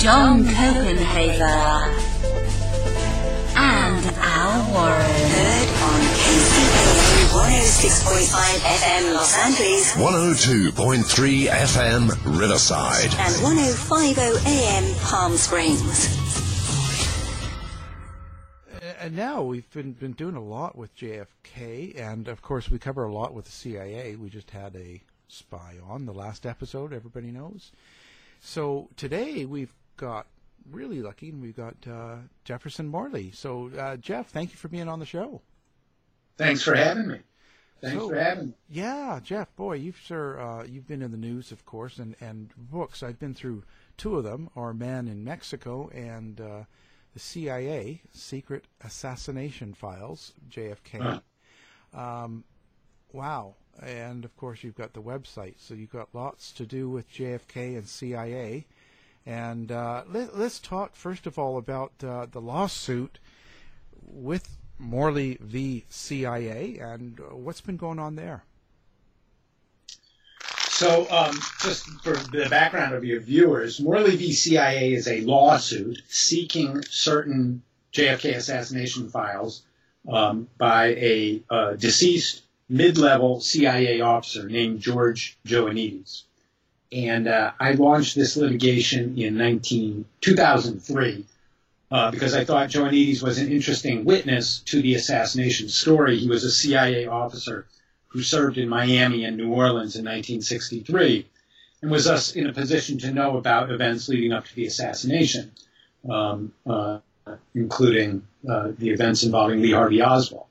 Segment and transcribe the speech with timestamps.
[0.00, 1.94] John Copenhaver,
[3.54, 4.96] and Al Warren.
[4.96, 12.08] Heard on KCAA 106.5 FM Los Angeles 102.3 FM
[12.40, 13.12] Riverside.
[13.18, 16.08] and 105.0 AM Palm Springs.
[19.00, 23.04] And now we've been been doing a lot with JFK, and of course we cover
[23.04, 24.16] a lot with the CIA.
[24.16, 26.94] We just had a spy on the last episode.
[26.94, 27.70] Everybody knows.
[28.42, 30.26] So today we've got
[30.70, 33.30] really lucky, and we've got uh, Jefferson Morley.
[33.32, 35.42] So uh, Jeff, thank you for being on the show.
[36.38, 37.18] Thanks for having me.
[37.82, 38.54] Thanks So- for having me.
[38.68, 42.50] Yeah, Jeff, boy, you've sir, uh, you've been in the news, of course, and and
[42.56, 43.02] books.
[43.02, 43.62] I've been through
[43.98, 46.64] two of them: Our Man in Mexico and uh,
[47.12, 51.20] the CIA Secret Assassination Files, JFK.
[51.92, 52.44] Um,
[53.12, 57.10] wow, and of course you've got the website, so you've got lots to do with
[57.12, 58.66] JFK and CIA.
[59.26, 63.18] And uh, let, let's talk first of all about uh, the lawsuit
[64.02, 65.84] with Morley v.
[65.88, 68.44] CIA and what's been going on there.
[70.70, 74.32] So, um, just for the background of your viewers, Morley v.
[74.32, 79.62] CIA is a lawsuit seeking certain JFK assassination files
[80.08, 86.22] um, by a uh, deceased mid-level CIA officer named George Joannides.
[86.92, 91.24] And uh, I launched this litigation in 19, 2003
[91.90, 96.18] uh, because I thought Joannides was an interesting witness to the assassination story.
[96.18, 97.66] He was a CIA officer
[98.08, 101.26] who served in Miami and New Orleans in 1963
[101.82, 105.52] and was thus in a position to know about events leading up to the assassination,
[106.08, 106.98] um, uh,
[107.54, 110.46] including uh, the events involving Lee Harvey Oswald.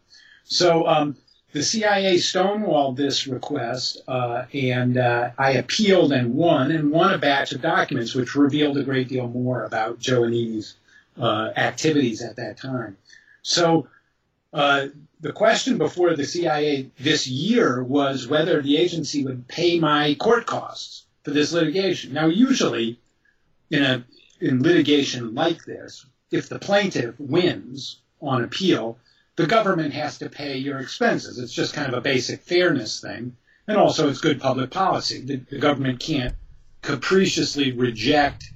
[0.45, 1.15] So um,
[1.51, 7.17] the CIA stonewalled this request, uh, and uh, I appealed and won, and won a
[7.17, 10.75] batch of documents which revealed a great deal more about Joannides'
[11.19, 12.97] uh, activities at that time.
[13.41, 13.87] So
[14.53, 14.87] uh,
[15.21, 20.45] the question before the CIA this year was whether the agency would pay my court
[20.45, 22.13] costs for this litigation.
[22.13, 22.99] Now, usually,
[23.71, 24.05] in a
[24.39, 28.97] in litigation like this, if the plaintiff wins on appeal,
[29.39, 31.39] the government has to pay your expenses.
[31.39, 35.21] It's just kind of a basic fairness thing, and also it's good public policy.
[35.21, 36.35] The, the government can't
[36.81, 38.51] capriciously reject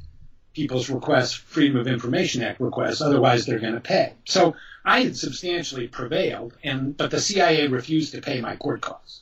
[0.54, 4.12] people's requests, Freedom of Information Act requests, otherwise they're going to pay.
[4.26, 9.22] So I had substantially prevailed, and but the CIA refused to pay my court costs.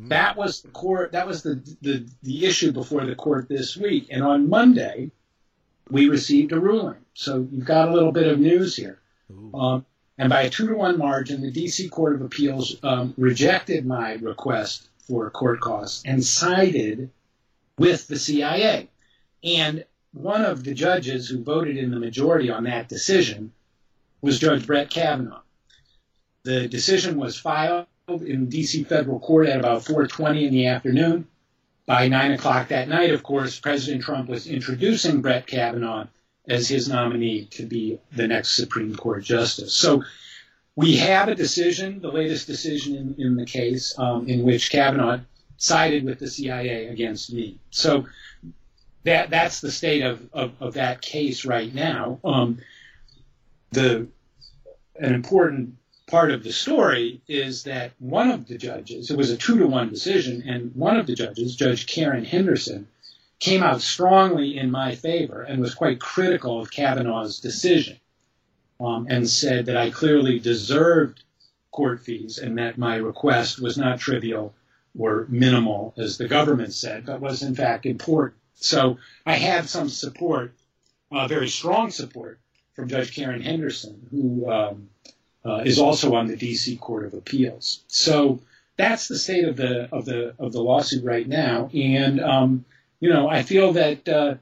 [0.00, 1.12] That was the court.
[1.12, 4.08] That was the, the the issue before the court this week.
[4.10, 5.12] And on Monday,
[5.88, 7.04] we received a ruling.
[7.14, 8.98] So you've got a little bit of news here.
[9.54, 9.86] Um,
[10.20, 11.88] and by a two to one margin, the D.C.
[11.88, 17.08] Court of Appeals um, rejected my request for court costs and sided
[17.78, 18.90] with the CIA.
[19.42, 23.52] And one of the judges who voted in the majority on that decision
[24.20, 25.40] was Judge Brett Kavanaugh.
[26.42, 28.84] The decision was filed in D.C.
[28.84, 31.28] federal court at about 4:20 in the afternoon.
[31.86, 36.08] by nine o'clock that night, of course, President Trump was introducing Brett Kavanaugh
[36.48, 39.74] as his nominee to be the next Supreme Court justice.
[39.74, 40.04] So
[40.76, 45.20] we have a decision, the latest decision in, in the case, um, in which Kavanaugh
[45.56, 47.58] sided with the CIA against me.
[47.70, 48.06] So
[49.04, 52.18] that that's the state of, of, of that case right now.
[52.24, 52.58] Um,
[53.72, 54.08] the
[54.96, 55.76] an important
[56.06, 59.66] part of the story is that one of the judges, it was a two to
[59.66, 62.88] one decision, and one of the judges, Judge Karen Henderson,
[63.40, 67.98] came out strongly in my favor and was quite critical of Kavanaugh's decision
[68.78, 71.24] um, and said that I clearly deserved
[71.72, 74.54] court fees and that my request was not trivial
[74.98, 78.38] or minimal, as the government said, but was in fact important.
[78.56, 80.52] So I had some support,
[81.10, 82.38] uh, very strong support,
[82.74, 84.88] from Judge Karen Henderson, who um,
[85.44, 86.76] uh, is also on the D.C.
[86.76, 87.82] Court of Appeals.
[87.88, 88.40] So
[88.76, 92.64] that's the state of the of the of the lawsuit right now, and um,
[93.00, 94.34] you know I feel that uh,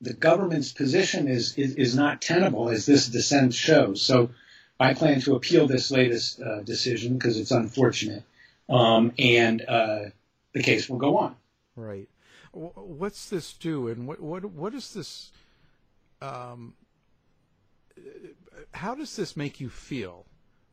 [0.00, 4.02] the government's position is, is is not tenable, as this dissent shows.
[4.02, 4.30] So
[4.78, 8.24] I plan to appeal this latest uh, decision because it's unfortunate,
[8.68, 10.06] um, and uh,
[10.52, 11.36] the case will go on.
[11.76, 12.08] Right.
[12.52, 15.30] What's this do, and what what what is this?
[16.20, 16.74] Um,
[18.72, 20.26] how does this make you feel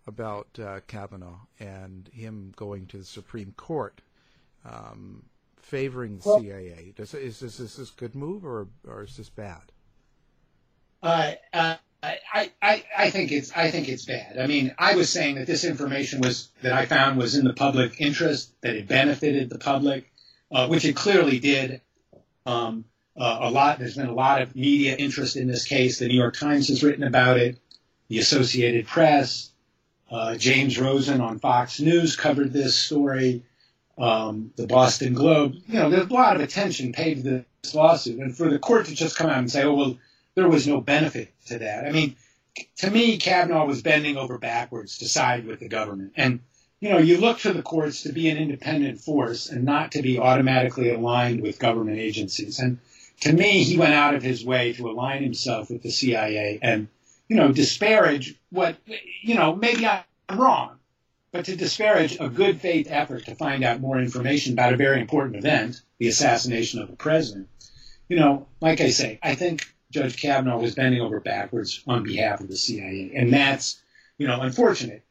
[0.08, 4.02] about uh, Kavanaugh and him going to the Supreme Court,
[4.66, 5.24] um,
[5.62, 6.94] favoring the well, CIA?
[6.96, 9.72] Does, is, this, is this a good move or, or is this bad?
[11.02, 14.38] Uh, uh, I, I, I think it's I think it's bad.
[14.38, 17.54] I mean, I was saying that this information was that I found was in the
[17.54, 20.10] public interest, that it benefited the public,
[20.52, 21.82] uh, which it clearly did.
[22.46, 22.86] Um,
[23.18, 23.80] uh, a lot.
[23.80, 26.00] There's been a lot of media interest in this case.
[26.00, 27.60] The New York Times has written about it.
[28.08, 29.52] The Associated Press,
[30.10, 33.44] uh, James Rosen on Fox News covered this story.
[34.00, 35.56] Um, the Boston Globe.
[35.68, 38.86] You know, there's a lot of attention paid to this lawsuit, and for the court
[38.86, 39.98] to just come out and say, "Oh well,
[40.36, 42.16] there was no benefit to that." I mean,
[42.78, 46.40] to me, Kavanaugh was bending over backwards to side with the government, and
[46.80, 50.02] you know, you look for the courts to be an independent force and not to
[50.02, 52.60] be automatically aligned with government agencies.
[52.60, 52.80] And
[53.22, 56.88] to me, he went out of his way to align himself with the CIA and,
[57.28, 58.78] you know, disparage what,
[59.22, 60.04] you know, maybe I'm
[60.40, 60.79] wrong,
[61.32, 65.00] but to disparage a good faith effort to find out more information about a very
[65.00, 67.48] important event, the assassination of the president.
[68.08, 72.42] You know, like I say, I think Judge Kavanaugh was bending over backwards on behalf
[72.42, 73.12] of the CIA.
[73.16, 73.82] And that's,
[74.18, 75.04] you know, unfortunate.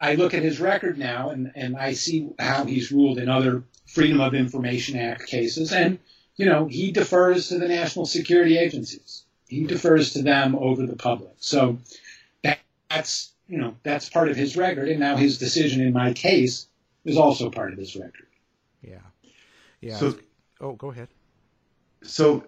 [0.00, 3.64] I look at his record now and, and I see how he's ruled in other
[3.86, 5.72] Freedom of Information Act cases.
[5.72, 5.98] And,
[6.36, 9.24] you know, he defers to the national security agencies.
[9.48, 11.34] He defers to them over the public.
[11.38, 11.78] So
[12.42, 12.58] that,
[12.90, 14.88] that's, you know, that's part of his record.
[14.88, 16.66] And now his decision in my case
[17.04, 18.26] is also part of his record.
[18.82, 18.98] Yeah.
[19.80, 19.96] Yeah.
[19.96, 20.18] So,
[20.60, 21.08] oh, go ahead.
[22.02, 22.44] So,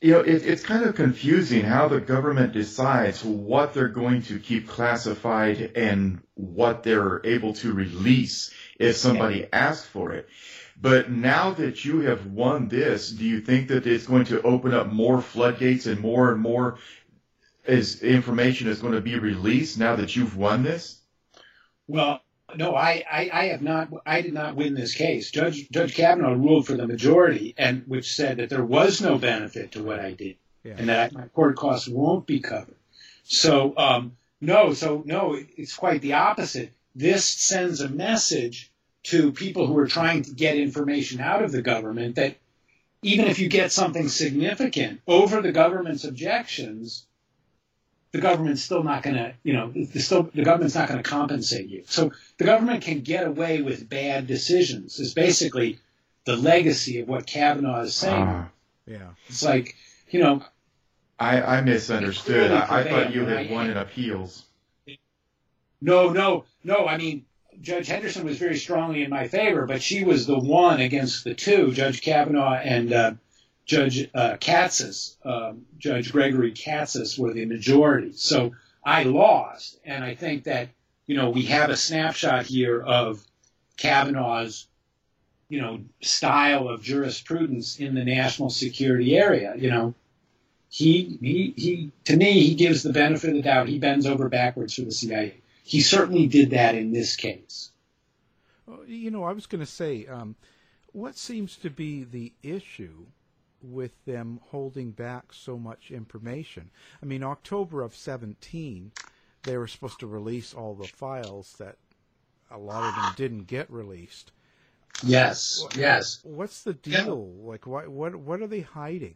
[0.00, 4.38] you know, it, it's kind of confusing how the government decides what they're going to
[4.38, 10.28] keep classified and what they're able to release if somebody asks for it.
[10.80, 14.74] But now that you have won this, do you think that it's going to open
[14.74, 16.78] up more floodgates and more and more
[17.64, 21.00] is information is going to be released now that you've won this?
[21.86, 22.20] Well,
[22.56, 23.88] no, I, I, I, have not.
[24.04, 25.30] I did not win this case.
[25.30, 29.72] Judge Judge Kavanaugh ruled for the majority, and which said that there was no benefit
[29.72, 30.74] to what I did, yeah.
[30.76, 32.76] and that my court costs won't be covered.
[33.24, 36.72] So um, no, so no, it's quite the opposite.
[36.94, 38.70] This sends a message
[39.04, 42.36] to people who are trying to get information out of the government that
[43.02, 47.06] even if you get something significant over the government's objections,
[48.12, 51.08] the government's still not going to, you know, the, still, the government's not going to
[51.08, 51.82] compensate you.
[51.86, 55.00] So the government can get away with bad decisions.
[55.00, 55.78] Is basically
[56.24, 58.22] the legacy of what Kavanaugh is saying.
[58.22, 58.48] Uh,
[58.86, 59.76] yeah, it's like,
[60.10, 60.44] you know,
[61.18, 62.50] I, I misunderstood.
[62.50, 64.44] I, I, thought you had won in appeals.
[65.80, 66.86] No, no, no.
[66.86, 67.24] I mean,
[67.60, 71.34] Judge Henderson was very strongly in my favor, but she was the one against the
[71.34, 73.12] two, Judge Kavanaugh and uh,
[73.64, 74.36] Judge uh,
[75.24, 78.12] um, Judge Gregory Katsas were the majority.
[78.12, 78.52] So
[78.84, 80.70] I lost, and I think that
[81.06, 83.24] you know we have a snapshot here of
[83.76, 84.66] Kavanaugh's
[85.48, 89.54] you know style of jurisprudence in the national security area.
[89.56, 89.94] You know,
[90.68, 93.68] he he he to me he gives the benefit of the doubt.
[93.68, 97.70] He bends over backwards for the CIA he certainly did that in this case.
[98.86, 100.36] You know, I was going to say, um,
[100.92, 103.06] what seems to be the issue
[103.62, 106.70] with them holding back so much information?
[107.02, 108.92] I mean, October of 17,
[109.42, 111.76] they were supposed to release all the files that
[112.50, 114.32] a lot of them didn't get released.
[115.02, 116.20] Yes, yes.
[116.22, 117.32] What's the deal?
[117.38, 117.48] Yeah.
[117.50, 119.14] Like, what what what are they hiding?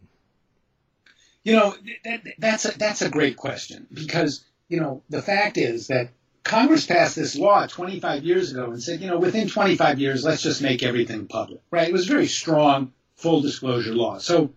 [1.45, 5.89] You know, that, that's a, that's a great question because you know the fact is
[5.89, 6.11] that
[6.43, 10.43] Congress passed this law 25 years ago and said, you know, within 25 years, let's
[10.43, 11.61] just make everything public.
[11.71, 11.89] Right?
[11.89, 14.19] It was very strong full disclosure law.
[14.19, 14.53] So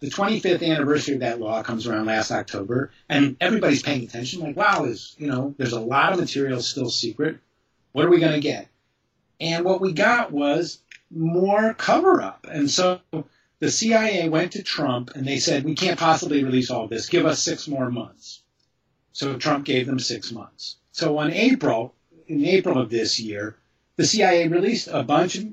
[0.00, 4.40] the 25th anniversary of that law comes around last October, and everybody's paying attention.
[4.40, 7.38] Like, wow, is you know, there's a lot of material still secret.
[7.92, 8.68] What are we going to get?
[9.40, 10.78] And what we got was
[11.10, 12.46] more cover up.
[12.48, 13.00] And so
[13.58, 17.08] the CIA went to Trump and they said, we can't possibly release all this.
[17.08, 18.42] Give us six more months.
[19.12, 20.76] So Trump gave them six months.
[20.92, 21.94] So on April,
[22.26, 23.56] in April of this year,
[23.96, 25.46] the CIA released a bunch of,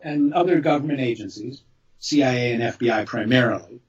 [0.00, 1.62] and other government agencies,
[1.98, 3.80] CIA and FBI primarily,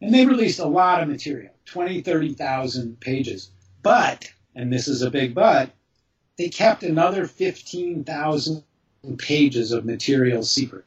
[0.00, 3.50] and they released a lot of material, 20, 30,000 pages.
[3.82, 5.70] But, and this is a big but,
[6.36, 8.64] they kept another 15,000
[9.18, 10.84] pages of material secret.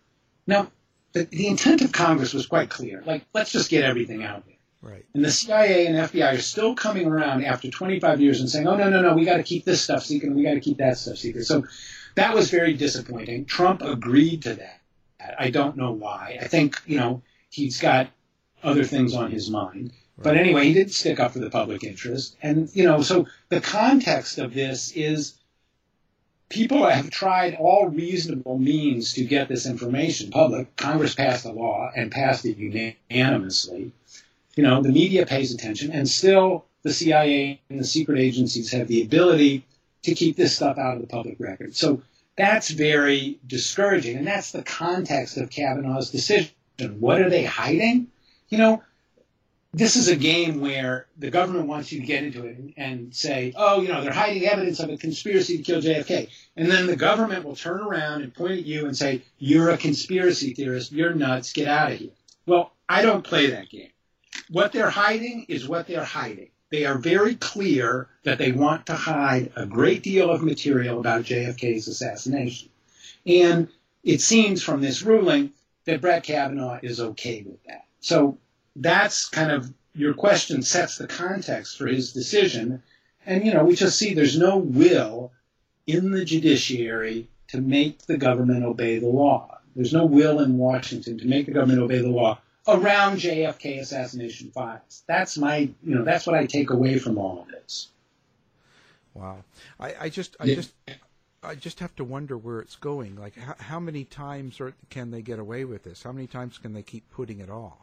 [0.47, 0.71] Now,
[1.13, 3.01] the, the, intent of Congress was quite clear.
[3.05, 4.55] Like, let's just get everything out there.
[4.81, 5.05] Right.
[5.13, 8.75] And the CIA and FBI are still coming around after 25 years and saying, oh,
[8.75, 10.77] no, no, no, we got to keep this stuff secret and we got to keep
[10.77, 11.45] that stuff secret.
[11.45, 11.63] So
[12.15, 13.45] that was very disappointing.
[13.45, 14.74] Trump agreed to that.
[15.37, 16.37] I don't know why.
[16.41, 18.09] I think, you know, he's got
[18.63, 19.91] other things on his mind.
[20.17, 22.37] But anyway, he did stick up for the public interest.
[22.41, 25.35] And, you know, so the context of this is
[26.49, 30.75] people have tried all reasonable means to get this information public.
[30.77, 33.91] Congress passed a law and passed it unanimously.
[34.55, 38.87] You know, the media pays attention, and still the CIA and the secret agencies have
[38.87, 39.65] the ability
[40.03, 41.75] to keep this stuff out of the public record.
[41.75, 42.01] So
[42.37, 44.17] that's very discouraging.
[44.17, 46.51] And that's the context of Kavanaugh's decision.
[46.99, 48.07] What are they hiding?
[48.49, 48.83] You know,
[49.73, 53.53] this is a game where the government wants you to get into it and say,
[53.55, 56.29] oh, you know, they're hiding evidence of a conspiracy to kill JFK.
[56.55, 59.77] And then the government will turn around and point at you and say, you're a
[59.77, 62.11] conspiracy theorist, you're nuts, get out of here.
[62.45, 63.89] Well, I don't play that game.
[64.49, 66.49] What they're hiding is what they're hiding.
[66.75, 71.23] They are very clear that they want to hide a great deal of material about
[71.23, 72.67] JFK's assassination.
[73.25, 73.69] And
[74.03, 75.53] it seems from this ruling
[75.85, 77.85] that Brett Kavanaugh is okay with that.
[78.01, 78.39] So
[78.75, 82.83] that's kind of your question sets the context for his decision.
[83.25, 85.31] And, you know, we just see there's no will
[85.87, 89.59] in the judiciary to make the government obey the law.
[89.77, 94.51] There's no will in Washington to make the government obey the law around JFK assassination
[94.51, 95.03] files.
[95.07, 97.89] That's my, you know, that's what I take away from all of this.
[99.13, 99.43] Wow.
[99.79, 100.55] I, I just, I yeah.
[100.55, 100.73] just,
[101.43, 103.15] I just have to wonder where it's going.
[103.15, 106.03] Like, how, how many times are, can they get away with this?
[106.03, 107.77] How many times can they keep putting it off?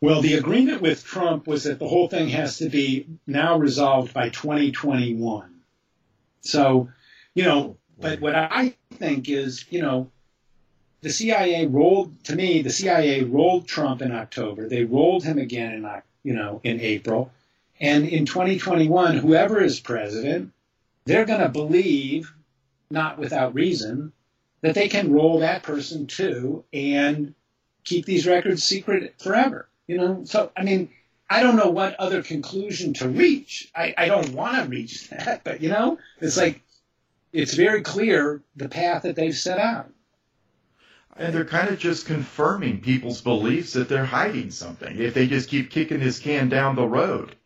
[0.00, 4.14] Well, the agreement with Trump was that the whole thing has to be now resolved
[4.14, 5.60] by 2021.
[6.40, 6.88] So,
[7.34, 10.10] you know, but what I think is, you know,
[11.02, 12.62] the CIA rolled to me.
[12.62, 14.68] The CIA rolled Trump in October.
[14.68, 17.32] They rolled him again in you know in April,
[17.80, 20.52] and in 2021, whoever is president,
[21.06, 22.32] they're going to believe,
[22.90, 24.12] not without reason,
[24.60, 27.34] that they can roll that person too and
[27.84, 29.68] keep these records secret forever.
[29.86, 30.90] You know, so I mean,
[31.28, 33.70] I don't know what other conclusion to reach.
[33.74, 36.62] I, I don't want to reach that, but you know, it's like
[37.32, 39.90] it's very clear the path that they've set out.
[41.16, 45.50] And they're kind of just confirming people's beliefs that they're hiding something if they just
[45.50, 47.36] keep kicking this can down the road.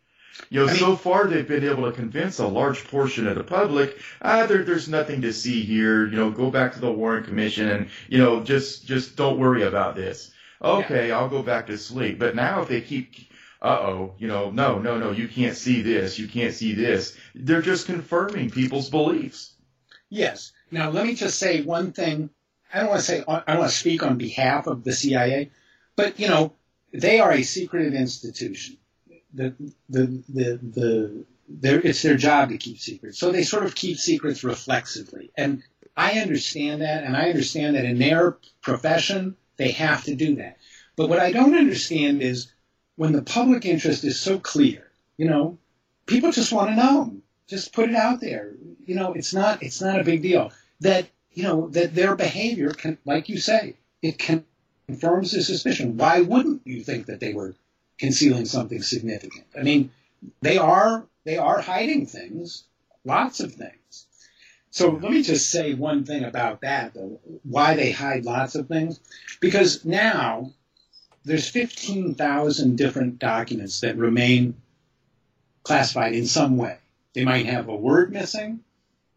[0.49, 3.35] You know, I mean, so far they've been able to convince a large portion of
[3.35, 6.05] the public, ah, there, there's nothing to see here.
[6.05, 9.63] You know, go back to the Warren Commission and, you know, just, just don't worry
[9.63, 10.31] about this.
[10.61, 11.17] Okay, yeah.
[11.17, 12.19] I'll go back to sleep.
[12.19, 13.15] But now if they keep,
[13.61, 17.17] uh oh, you know, no, no, no, you can't see this, you can't see this.
[17.33, 19.53] They're just confirming people's beliefs.
[20.09, 20.51] Yes.
[20.69, 22.29] Now let me just say one thing
[22.75, 25.51] I don't want to say I don't want to speak on behalf of the CIA,
[25.95, 26.53] but you know
[26.91, 28.75] they are a secretive institution.
[29.33, 29.55] The
[29.87, 34.43] the the the it's their job to keep secrets, so they sort of keep secrets
[34.43, 35.63] reflexively, and
[35.95, 40.57] I understand that, and I understand that in their profession they have to do that.
[40.97, 42.51] But what I don't understand is
[42.97, 45.59] when the public interest is so clear, you know,
[46.07, 47.15] people just want to know.
[47.47, 48.53] Just put it out there.
[48.85, 50.51] You know, it's not it's not a big deal.
[50.81, 55.97] That you know, that their behavior can, like you say, it confirms the suspicion.
[55.97, 57.55] Why wouldn't you think that they were
[57.99, 59.45] concealing something significant?
[59.57, 59.91] I mean,
[60.41, 62.63] they are they are hiding things,
[63.03, 64.07] lots of things.
[64.69, 68.67] So let me just say one thing about that, though, why they hide lots of
[68.67, 68.99] things.
[69.39, 70.51] Because now
[71.23, 74.55] there's 15,000 different documents that remain
[75.63, 76.77] classified in some way.
[77.13, 78.59] They might have a word missing,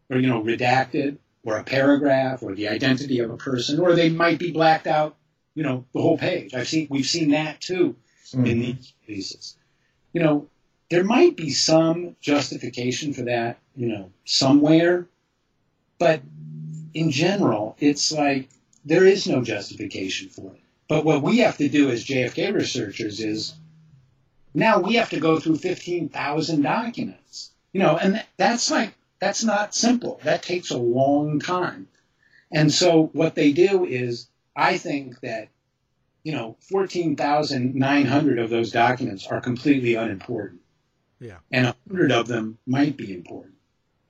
[0.09, 4.09] or, you know, redacted, or a paragraph or the identity of a person, or they
[4.09, 5.15] might be blacked out,
[5.55, 6.53] you know, the whole page.
[6.53, 7.95] I've seen we've seen that too
[8.31, 8.45] mm-hmm.
[8.45, 9.55] in these cases.
[10.13, 10.47] You know,
[10.89, 15.07] there might be some justification for that, you know, somewhere,
[15.97, 16.21] but
[16.93, 18.49] in general, it's like
[18.85, 20.61] there is no justification for it.
[20.87, 23.53] But what we have to do as JFK researchers is
[24.53, 29.75] now we have to go through 15,000 documents, you know, and that's like, that's not
[29.75, 30.19] simple.
[30.23, 31.87] That takes a long time.
[32.51, 35.49] And so what they do is, I think that,
[36.23, 40.61] you know, 14,900 of those documents are completely unimportant.
[41.19, 41.37] Yeah.
[41.51, 43.55] And 100 of them might be important.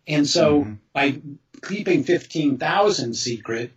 [0.08, 0.74] And so mm-hmm.
[0.94, 1.22] by
[1.68, 3.72] keeping 15,000 secret,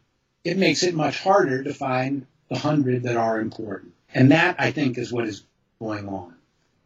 [0.45, 3.93] it makes it much harder to find the 100 that are important.
[4.15, 5.45] And that, I think, is what is
[5.79, 6.35] going on.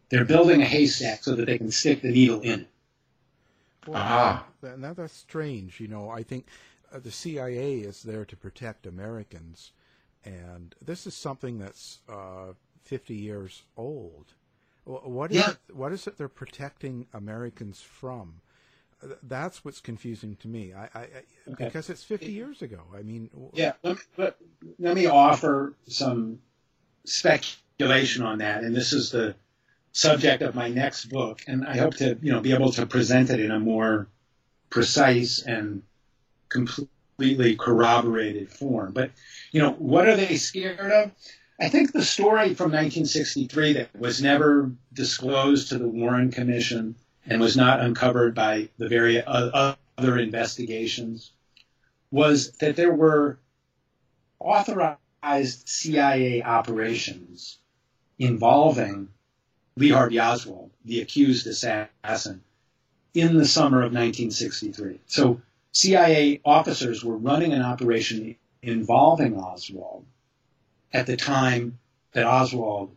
[0.09, 2.67] They're building a haystack so that they can stick the needle in it.
[3.87, 4.45] Well, ah.
[4.77, 5.79] Now that's strange.
[5.79, 6.47] You know, I think
[6.93, 9.71] uh, the CIA is there to protect Americans,
[10.25, 12.53] and this is something that's uh,
[12.83, 14.33] 50 years old.
[14.85, 15.51] What is, yeah.
[15.51, 18.41] it, what is it they're protecting Americans from?
[19.21, 20.73] That's what's confusing to me.
[20.73, 21.07] I, I,
[21.49, 21.65] okay.
[21.65, 22.81] because it's 50 years ago.
[22.97, 23.73] I mean, yeah.
[23.83, 24.37] Let me, let,
[24.79, 26.39] let me offer some
[27.03, 29.35] speculation on that, and this is the
[29.97, 33.31] subject of my next book, and I hope to you know be able to present
[33.31, 34.07] it in a more
[34.69, 35.81] precise and
[36.49, 38.93] completely corroborated form.
[38.93, 39.11] But
[39.51, 41.11] you know, what are they scared of?
[41.59, 47.41] I think the story from 1963 that was never disclosed to the Warren Commission and
[47.41, 51.31] was not uncovered by the various other investigations
[52.11, 53.39] was that there were
[54.39, 57.57] authorized CIA operations
[58.19, 59.09] involving
[59.77, 62.41] Lee Harvey Oswald, the accused assassin,
[63.13, 64.99] in the summer of 1963.
[65.05, 65.41] So
[65.71, 70.05] CIA officers were running an operation involving Oswald
[70.91, 71.77] at the time
[72.13, 72.95] that Oswald,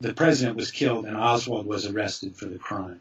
[0.00, 3.00] the president, was killed and Oswald was arrested for the crime.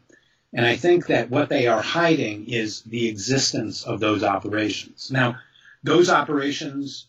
[0.54, 5.12] And I think that what they are hiding is the existence of those operations.
[5.12, 5.40] Now,
[5.84, 7.08] those operations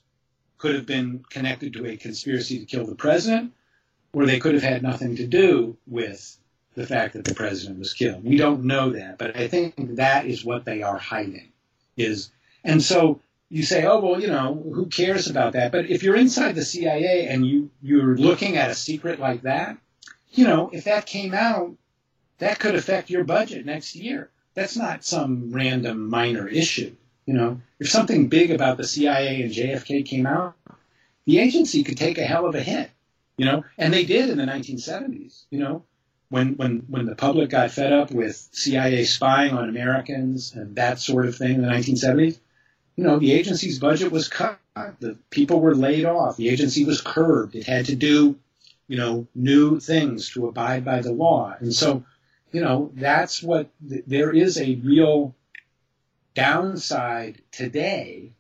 [0.58, 3.52] could have been connected to a conspiracy to kill the president,
[4.18, 6.36] or they could have had nothing to do with
[6.74, 8.24] the fact that the president was killed.
[8.24, 11.52] We don't know that, but I think that is what they are hiding.
[11.96, 12.32] Is
[12.64, 15.70] and so you say, oh well, you know, who cares about that?
[15.70, 19.78] But if you're inside the CIA and you you're looking at a secret like that,
[20.32, 21.76] you know, if that came out,
[22.38, 24.30] that could affect your budget next year.
[24.54, 26.96] That's not some random minor issue.
[27.24, 30.54] You know, if something big about the CIA and JFK came out,
[31.24, 32.90] the agency could take a hell of a hit
[33.38, 35.84] you know, and they did in the 1970s, you know,
[36.28, 40.98] when, when, when the public got fed up with CIA spying on Americans and that
[40.98, 42.38] sort of thing in the 1970s,
[42.96, 44.58] you know, the agency's budget was cut.
[44.98, 46.36] The people were laid off.
[46.36, 47.54] The agency was curbed.
[47.54, 48.36] It had to do,
[48.88, 51.54] you know, new things to abide by the law.
[51.60, 52.04] And so,
[52.50, 55.36] you know, that's what there is a real
[56.34, 58.32] downside today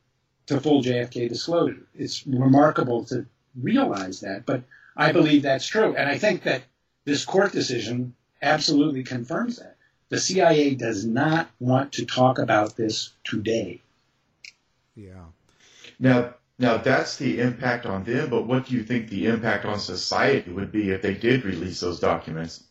[0.46, 1.86] to full JFK disclosure.
[1.94, 3.26] It's remarkable to
[3.60, 4.62] realize that, but
[4.98, 5.94] I believe that's true.
[5.94, 6.64] And I think that
[7.04, 9.76] this court decision absolutely confirms that.
[10.08, 13.80] The CIA does not want to talk about this today.
[14.96, 15.26] Yeah.
[16.00, 19.78] Now, now that's the impact on them, but what do you think the impact on
[19.78, 22.64] society would be if they did release those documents?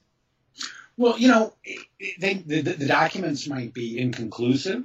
[0.97, 1.53] Well, you know,
[2.19, 4.83] they, the, the documents might be inconclusive.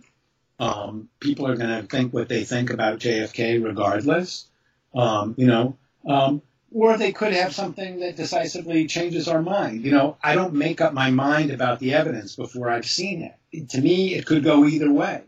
[0.60, 4.46] Um, people are going to think what they think about JFK regardless.
[4.94, 5.76] Um, you know,
[6.06, 6.42] um,
[6.74, 9.82] or they could have something that decisively changes our mind.
[9.82, 13.68] You know, I don't make up my mind about the evidence before I've seen it.
[13.70, 15.22] To me, it could go either way.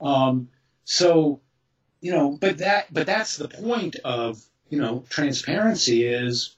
[0.00, 0.48] Um,
[0.84, 1.40] so,
[2.00, 6.56] you know, but that, but that's the point of, you know, transparency is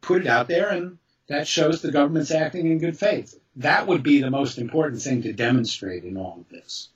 [0.00, 3.38] put it out there and that shows the government's acting in good faith.
[3.56, 6.88] That would be the most important thing to demonstrate in all of this.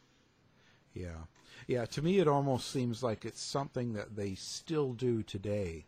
[0.95, 1.25] Yeah.
[1.67, 5.85] Yeah, to me, it almost seems like it's something that they still do today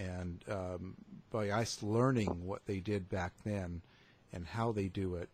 [0.00, 0.94] and um,
[1.30, 3.82] by us learning what they did back then
[4.32, 5.28] and how they do it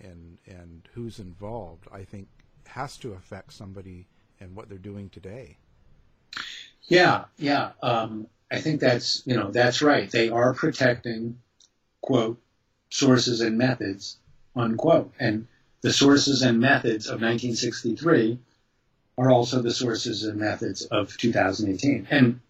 [0.00, 2.28] and and who's involved, I think
[2.66, 4.06] has to affect somebody
[4.40, 5.58] and what they're doing today.
[6.84, 7.72] Yeah, yeah.
[7.82, 10.10] Um, I think that's you know that's right.
[10.10, 11.38] They are protecting
[12.00, 12.40] quote
[12.90, 14.18] sources and methods
[14.54, 15.46] unquote, and
[15.80, 18.38] the sources and methods of 1963
[19.18, 22.06] are also the sources and methods of 2018.
[22.10, 22.40] And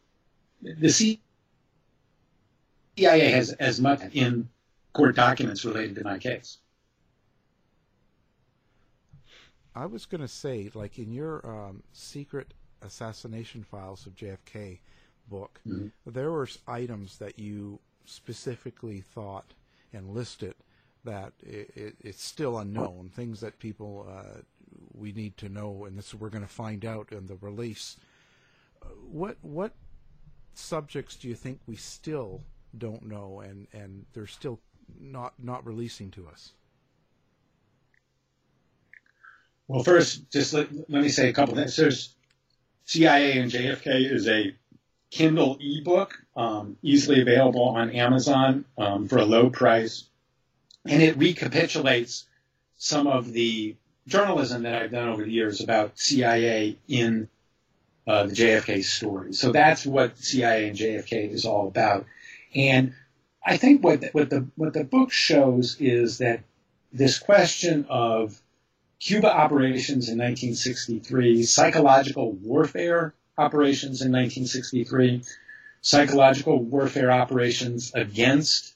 [0.63, 0.91] the
[2.99, 4.49] CIA has as much in
[4.93, 6.59] court documents related to my case.
[9.75, 12.53] I was going to say, like in your um, secret
[12.83, 14.81] assassination files of JFK
[15.29, 15.93] book, Mhm.
[16.05, 19.55] there were items that you specifically thought
[19.93, 20.55] and listed
[21.05, 24.41] that i it, it's still unknown, things that people uh,
[24.95, 27.97] we need to know, and this we're going to find out in the release.
[28.83, 29.73] Uh, What what
[30.55, 32.45] subjects do you think we still
[32.77, 34.61] don't know, and and they're still
[35.01, 36.53] not not releasing to us?
[39.69, 41.77] Well, first, just let, let me say a couple things.
[41.77, 42.15] There's
[42.85, 44.55] CIA and JFK is a
[45.11, 50.05] Kindle ebook, um, easily available on Amazon um, for a low price,
[50.87, 52.27] and it recapitulates
[52.77, 57.29] some of the journalism that I've done over the years about CIA in
[58.07, 59.33] uh, the JFK story.
[59.33, 62.07] So that's what CIA and JFK is all about.
[62.55, 62.95] And
[63.45, 66.43] I think what the, what the what the book shows is that
[66.93, 68.41] this question of
[69.01, 75.23] Cuba operations in 1963, psychological warfare operations in 1963,
[75.81, 78.75] psychological warfare operations against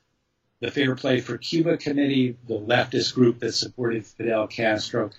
[0.61, 5.11] the Fair Play for Cuba Committee, the leftist group that supported Fidel Castro.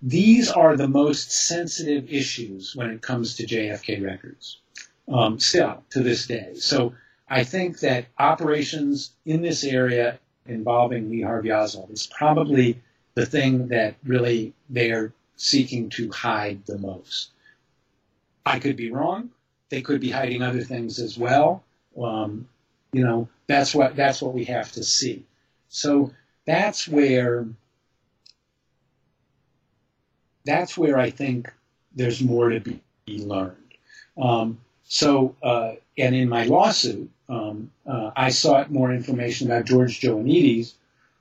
[0.00, 4.60] These are the most sensitive issues when it comes to JFK records,
[5.08, 6.54] um, still to this day.
[6.54, 6.94] So
[7.28, 12.80] I think that operations in this area involving Lee Harvey Oswald is probably
[13.14, 17.30] the thing that really they're seeking to hide the most.
[18.44, 19.30] I could be wrong.
[19.70, 21.64] They could be hiding other things as well.
[22.00, 22.46] Um,
[22.92, 25.24] you know, that's what that's what we have to see.
[25.68, 26.12] So
[26.46, 27.46] that's where
[30.44, 31.52] that's where I think
[31.94, 33.56] there's more to be, learned.
[34.16, 34.58] Um,
[34.94, 40.74] so, uh, and in my lawsuit, um, uh, I sought more information about George Joannides,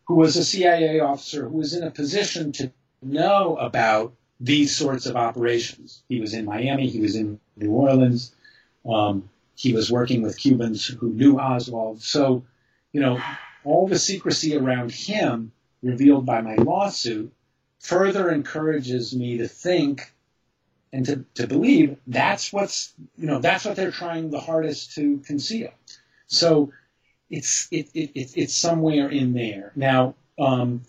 [0.04, 5.08] who was a CIA officer who was in a position to know about these sorts
[5.08, 6.04] of operations.
[6.08, 8.36] He was in Miami, he was in New Orleans,
[8.88, 12.04] um, he was working with Cubans who knew Oswald.
[12.04, 12.44] So,
[12.92, 13.20] you know,
[13.64, 17.34] all the secrecy around him revealed by my lawsuit
[17.80, 20.13] further encourages me to think
[20.94, 25.18] and to, to believe that's what's you know that's what they're trying the hardest to
[25.26, 25.72] conceal.
[26.28, 26.72] So
[27.30, 30.16] it's it, it, it it's somewhere in there now.
[30.40, 30.84] Um,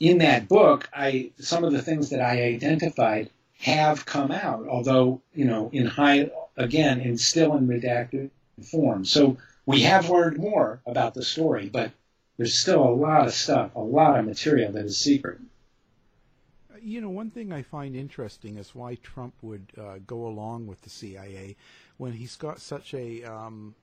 [0.00, 3.30] in that book, I some of the things that I identified
[3.60, 8.30] have come out, although you know in high again in still in redacted
[8.70, 9.04] form.
[9.04, 11.92] So we have learned more about the story, but
[12.36, 15.38] there's still a lot of stuff, a lot of material that is secret.
[16.82, 20.82] You know, one thing I find interesting is why Trump would uh, go along with
[20.82, 21.56] the CIA
[21.96, 23.74] when he's got such a um,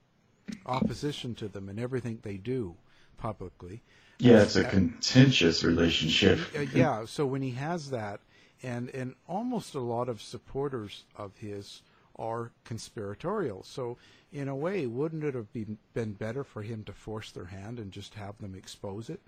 [0.66, 2.78] opposition to them and everything they do
[3.18, 3.84] publicly.
[4.20, 6.40] Yeah, it's a Uh, contentious relationship.
[6.56, 8.22] uh, yeah, so when he has that,
[8.64, 11.82] and and almost a lot of supporters of his
[12.18, 13.64] are conspiratorial.
[13.64, 13.98] So
[14.32, 17.80] in a way, wouldn't it have been been better for him to force their hand
[17.80, 19.22] and just have them expose it?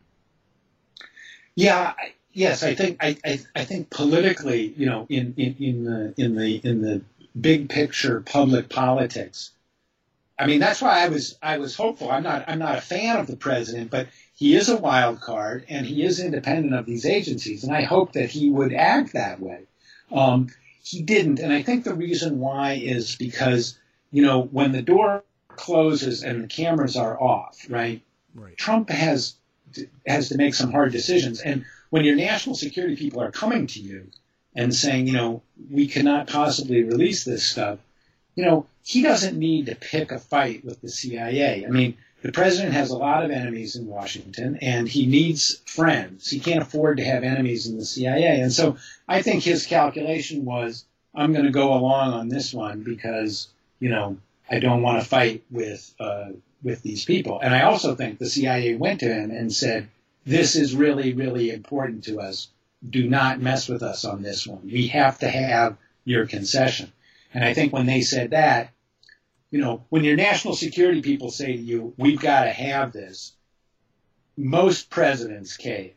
[1.56, 5.84] Yeah, I, yes, I think I, I, I think politically, you know, in, in, in
[5.84, 7.02] the in the in the
[7.40, 9.52] big picture public politics.
[10.40, 12.12] I mean, that's why I was I was hopeful.
[12.12, 15.66] I'm not I'm not a fan of the president, but he is a wild card
[15.68, 19.40] and he is independent of these agencies, and I hope that he would act that
[19.40, 19.64] way.
[20.12, 20.50] Um,
[20.84, 23.78] he didn't, and I think the reason why is because
[24.12, 28.02] you know when the door closes and the cameras are off, right?
[28.36, 28.56] Right.
[28.56, 29.34] Trump has
[30.06, 31.42] has to make some hard decisions.
[31.42, 34.08] And when your national security people are coming to you
[34.56, 37.80] and saying, you know, we cannot possibly release this stuff,
[38.36, 41.66] you know, he doesn't need to pick a fight with the CIA.
[41.66, 46.30] I mean, the president has a lot of enemies in Washington and he needs friends.
[46.30, 48.42] He can't afford to have enemies in the CIA.
[48.42, 52.84] And so I think his calculation was, I'm going to go along on this one
[52.84, 54.18] because, you know,
[54.50, 56.30] I don't want to fight with, uh,
[56.64, 57.40] with these people.
[57.40, 59.90] And I also think the CIA went to him and said,
[60.28, 62.50] this is really, really important to us.
[62.88, 64.62] Do not mess with us on this one.
[64.66, 66.92] We have to have your concession.
[67.34, 68.72] And I think when they said that,
[69.52, 73.34] you know, when your national security people say to you, we've got to have this,
[74.36, 75.96] most presidents cave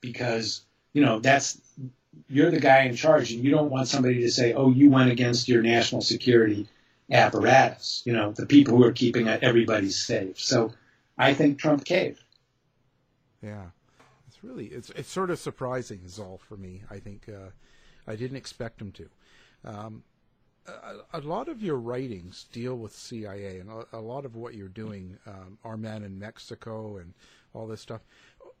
[0.00, 1.60] because, you know, that's,
[2.28, 5.10] you're the guy in charge and you don't want somebody to say, oh, you went
[5.10, 6.68] against your national security
[7.10, 10.38] apparatus, you know, the people who are keeping everybody safe.
[10.38, 10.72] So
[11.18, 12.22] I think Trump caved.
[13.42, 13.66] Yeah,
[14.26, 16.82] it's really it's it's sort of surprising is all for me.
[16.90, 17.50] I think uh,
[18.06, 19.08] I didn't expect him to.
[19.64, 20.02] Um,
[20.66, 24.54] a, a lot of your writings deal with CIA, and a, a lot of what
[24.54, 27.14] you're doing, um, our man in Mexico, and
[27.54, 28.02] all this stuff.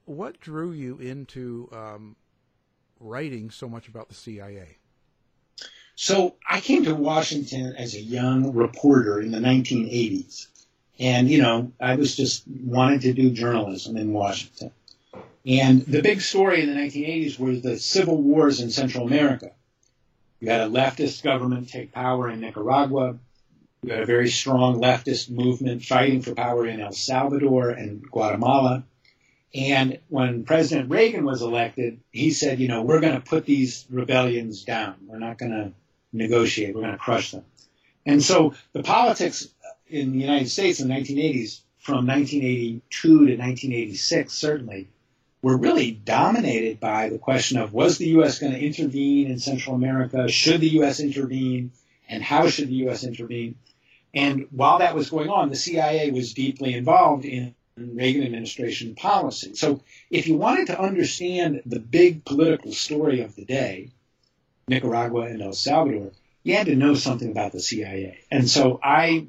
[0.04, 2.16] What drew you into um,
[3.00, 4.78] writing so much about the CIA?
[5.96, 10.48] So I came to Washington as a young reporter in the 1980s.
[10.98, 14.70] And, you know, I was just wanted to do journalism in Washington.
[15.46, 19.52] And the big story in the 1980s was the civil wars in Central America.
[20.40, 23.18] You had a leftist government take power in Nicaragua.
[23.82, 28.84] You had a very strong leftist movement fighting for power in El Salvador and Guatemala.
[29.54, 33.86] And when President Reagan was elected, he said, you know, we're going to put these
[33.88, 34.96] rebellions down.
[35.06, 35.72] We're not going to
[36.12, 36.74] negotiate.
[36.74, 37.44] We're going to crush them.
[38.04, 39.48] And so the politics
[39.88, 44.88] in the United States in the 1980s, from 1982 to 1986, certainly,
[45.42, 48.40] were really dominated by the question of was the U.S.
[48.40, 50.28] going to intervene in Central America?
[50.28, 50.98] Should the U.S.
[50.98, 51.70] intervene?
[52.08, 53.04] And how should the U.S.
[53.04, 53.56] intervene?
[54.12, 59.54] And while that was going on, the CIA was deeply involved in Reagan administration policy.
[59.54, 63.90] So if you wanted to understand the big political story of the day,
[64.66, 68.18] Nicaragua and El Salvador, you had to know something about the CIA.
[68.30, 69.26] And so I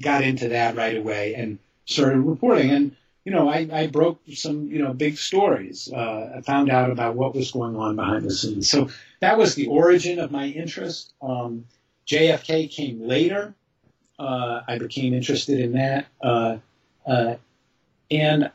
[0.00, 2.70] got into that right away and started reporting.
[2.70, 5.90] And, you know, I, I broke some, you know, big stories.
[5.92, 8.68] Uh, I found out about what was going on behind the scenes.
[8.68, 8.88] So
[9.20, 11.12] that was the origin of my interest.
[11.22, 11.66] Um,
[12.06, 13.54] JFK came later.
[14.18, 16.06] Uh, I became interested in that.
[16.22, 16.58] Uh,
[17.06, 17.36] uh,
[18.10, 18.50] and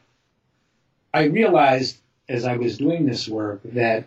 [1.14, 1.98] I realized
[2.30, 4.06] as I was doing this work that,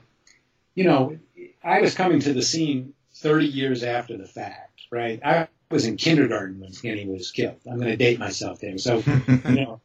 [0.75, 1.19] you know,
[1.63, 5.21] I was coming to the scene 30 years after the fact, right?
[5.25, 7.61] I was in kindergarten when Skinny was killed.
[7.67, 8.77] I'm going to date myself there.
[8.79, 9.81] So, you know,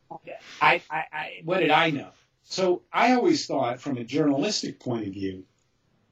[0.61, 2.09] I, I, I, what did I know?
[2.43, 5.43] So I always thought from a journalistic point of view,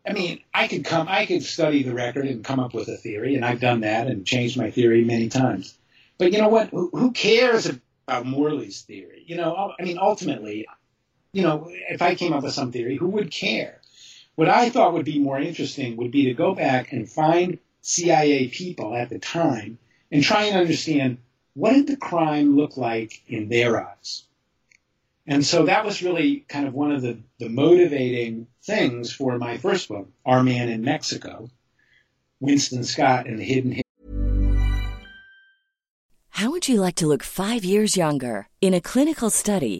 [0.07, 2.97] I mean, I could come, I could study the record and come up with a
[2.97, 5.77] theory, and I've done that and changed my theory many times.
[6.17, 6.69] But you know what?
[6.69, 9.23] Who, who cares about Morley's theory?
[9.25, 10.67] You know, I mean, ultimately,
[11.31, 13.79] you know, if I came up with some theory, who would care?
[14.35, 18.47] What I thought would be more interesting would be to go back and find CIA
[18.47, 19.77] people at the time
[20.09, 21.17] and try and understand
[21.53, 24.23] what did the crime look like in their eyes.
[25.27, 29.57] And so that was really kind of one of the, the motivating things for my
[29.57, 31.49] first book, Our Man in Mexico,
[32.39, 33.81] Winston Scott and the Hidden
[36.29, 38.47] How would you like to look five years younger?
[38.59, 39.79] In a clinical study,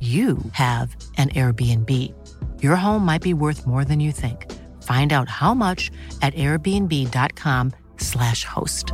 [0.00, 2.14] you have an Airbnb.
[2.62, 4.50] Your home might be worth more than you think.
[4.82, 5.90] Find out how much
[6.22, 8.92] at airbnb.com/slash host.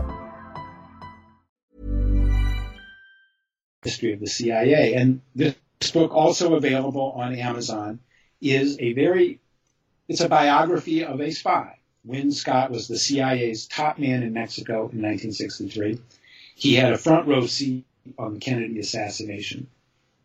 [3.85, 4.95] History of the CIA.
[4.95, 5.55] And this
[5.93, 8.01] book, also available on Amazon,
[8.41, 9.39] is a very,
[10.09, 11.79] it's a biography of a spy.
[12.05, 16.01] Win Scott was the CIA's top man in Mexico in 1963.
[16.57, 17.85] He had a front row seat
[18.19, 19.69] on the Kennedy assassination.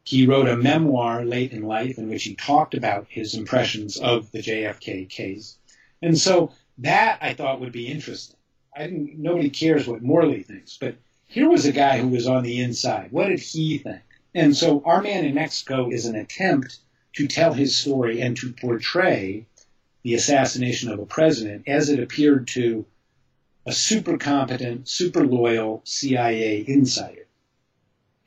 [0.04, 4.32] He wrote a memoir late in life in which he talked about his impressions of
[4.32, 5.58] the JFK case.
[6.02, 8.38] And so that I thought would be interesting.
[8.76, 10.96] I didn't, nobody cares what Morley thinks, but
[11.28, 13.12] here was a guy who was on the inside.
[13.12, 14.02] What did he think?
[14.34, 16.80] And so Our Man in Mexico is an attempt
[17.14, 19.46] to tell his story and to portray
[20.04, 22.86] the assassination of a president as it appeared to
[23.66, 27.28] a super competent, super loyal CIA insider.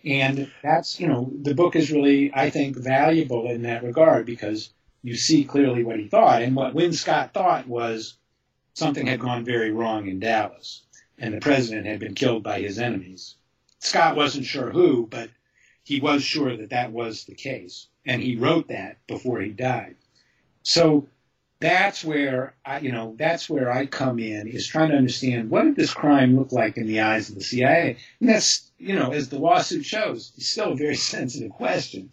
[0.04, 4.70] And that's, you know, the book is really, I think, valuable in that regard because
[5.02, 6.42] you see clearly what he thought.
[6.42, 8.16] And what Win Scott thought was
[8.74, 10.82] something had gone very wrong in Dallas
[11.18, 13.36] and the president had been killed by his enemies.
[13.78, 15.30] Scott wasn't sure who, but
[15.84, 17.88] he was sure that that was the case.
[18.06, 19.96] And he wrote that before he died.
[20.62, 21.08] So
[21.64, 25.62] that's where I, you know, that's where I come in is trying to understand what
[25.62, 27.96] did this crime look like in the eyes of the CIA?
[28.20, 32.10] And that's, you know, as the lawsuit shows, it's still a very sensitive question.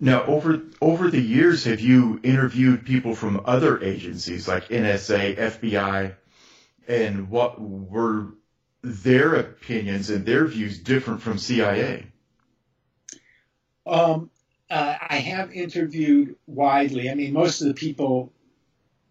[0.00, 6.14] Now, over over the years, have you interviewed people from other agencies like NSA, FBI,
[6.86, 8.34] and what were
[8.82, 12.06] their opinions and their views different from CIA?
[13.86, 14.30] Um,
[14.70, 17.10] uh, I have interviewed widely.
[17.10, 18.32] I mean, most of the people,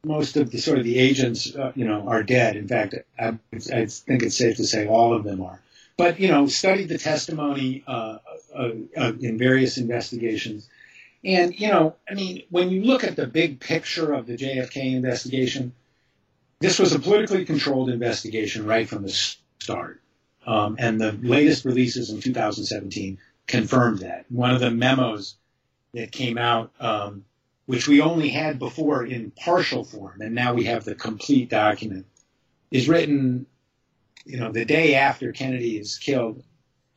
[0.05, 2.55] most of the sort of the agents, uh, you know, are dead.
[2.55, 5.59] In fact, I, I, think it's safe to say all of them are.
[5.97, 8.19] But you know, studied the testimony uh,
[8.55, 10.69] uh, uh in various investigations,
[11.25, 14.93] and you know, I mean, when you look at the big picture of the JFK
[14.93, 15.73] investigation,
[16.61, 19.09] this was a politically controlled investigation right from the
[19.59, 20.01] start.
[20.47, 24.25] Um, and the latest releases in 2017 confirmed that.
[24.29, 25.35] One of the memos
[25.93, 27.25] that came out, um,
[27.65, 32.05] which we only had before in partial form, and now we have the complete document,
[32.71, 33.45] is written,
[34.25, 36.43] you know, the day after Kennedy is killed.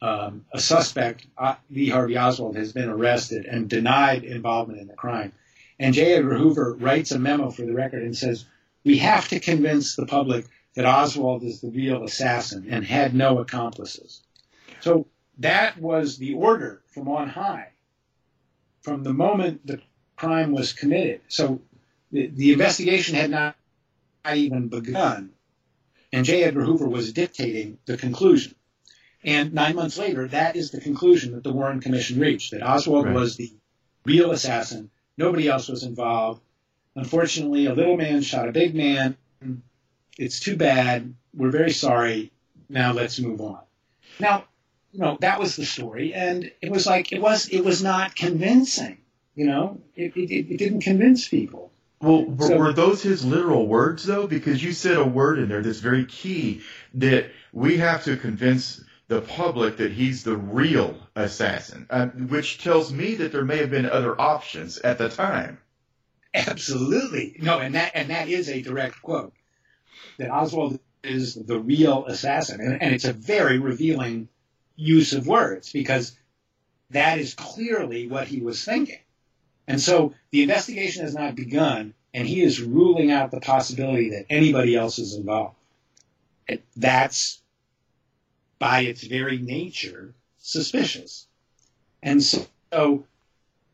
[0.01, 4.95] Um, a suspect, uh, Lee Harvey Oswald, has been arrested and denied involvement in the
[4.95, 5.33] crime.
[5.79, 6.15] And J.
[6.15, 8.45] Edgar Hoover writes a memo for the record and says,
[8.85, 13.39] We have to convince the public that Oswald is the real assassin and had no
[13.39, 14.23] accomplices.
[14.81, 15.07] So
[15.39, 17.72] that was the order from on high
[18.83, 19.81] from the moment the
[20.17, 21.21] crime was committed.
[21.29, 21.61] So
[22.11, 23.57] the, the investigation had not,
[24.25, 25.31] not even begun,
[26.13, 26.45] and J.
[26.45, 28.55] Edgar Hoover was dictating the conclusion.
[29.25, 33.07] And nine months later, that is the conclusion that the Warren Commission reached that Oswald
[33.07, 33.15] right.
[33.15, 33.53] was the
[34.05, 34.91] real assassin.
[35.17, 36.43] Nobody else was involved.
[36.97, 39.17] Unfortunately, a little man shot a big man.
[40.19, 41.15] It's too bad.
[41.33, 42.33] We're very sorry.
[42.69, 43.61] Now let's move on.
[44.19, 44.45] Now,
[44.93, 48.15] you know, that was the story, and it was like it was it was not
[48.15, 48.99] convincing.
[49.35, 51.73] You know, it it, it didn't convince people.
[52.01, 54.27] Well, were, so, were those his literal words though?
[54.27, 56.61] Because you said a word in there that's very key
[56.95, 62.93] that we have to convince the public that he's the real assassin, uh, which tells
[62.93, 65.59] me that there may have been other options at the time.
[66.35, 69.33] Absolutely, no, and that and that is a direct quote
[70.19, 74.29] that Oswald is the real assassin, and, and it's a very revealing
[74.83, 76.17] use of words because
[76.91, 78.99] that is clearly what he was thinking.
[79.67, 84.27] And so the investigation has not begun, and he is ruling out the possibility that
[84.29, 85.57] anybody else is involved.
[86.77, 87.41] That's,
[88.59, 91.27] by its very nature, suspicious.
[92.03, 93.05] And so,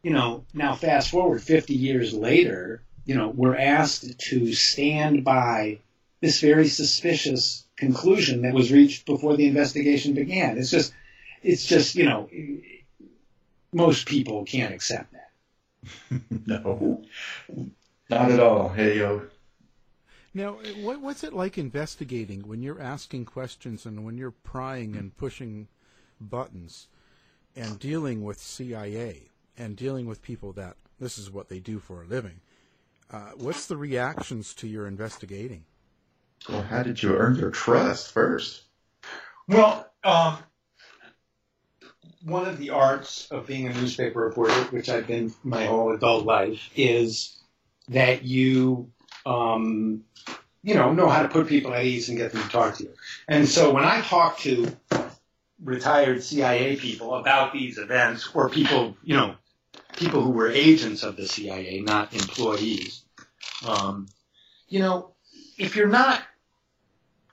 [0.02, 5.78] you know, now fast forward 50 years later, you know, we're asked to stand by
[6.20, 10.58] this very suspicious conclusion that was reached before the investigation began.
[10.58, 10.92] It's just,
[11.42, 12.28] it's just, you know,
[13.72, 15.30] most people can't accept that.
[16.46, 17.04] no,
[18.10, 18.68] not at all.
[18.68, 19.22] Hey, yo.
[20.34, 25.16] Now, what, what's it like investigating when you're asking questions and when you're prying and
[25.16, 25.68] pushing
[26.20, 26.88] buttons
[27.56, 29.28] and dealing with CIA?
[29.58, 32.40] and dealing with people that this is what they do for a living.
[33.10, 35.64] Uh, what's the reactions to your investigating?
[36.48, 38.62] Well, how did you earn their trust first?
[39.48, 40.38] Well, um,
[42.24, 46.24] one of the arts of being a newspaper reporter, which I've been my whole adult
[46.24, 47.38] life, is
[47.88, 48.90] that you,
[49.24, 50.04] um,
[50.62, 52.84] you know, know how to put people at ease and get them to talk to
[52.84, 52.92] you.
[53.28, 54.76] And so when I talk to
[55.62, 59.34] retired CIA people about these events, or people, you know,
[59.96, 63.02] people who were agents of the CIA, not employees,
[63.66, 64.06] um,
[64.68, 65.14] you know,
[65.56, 66.22] if you're not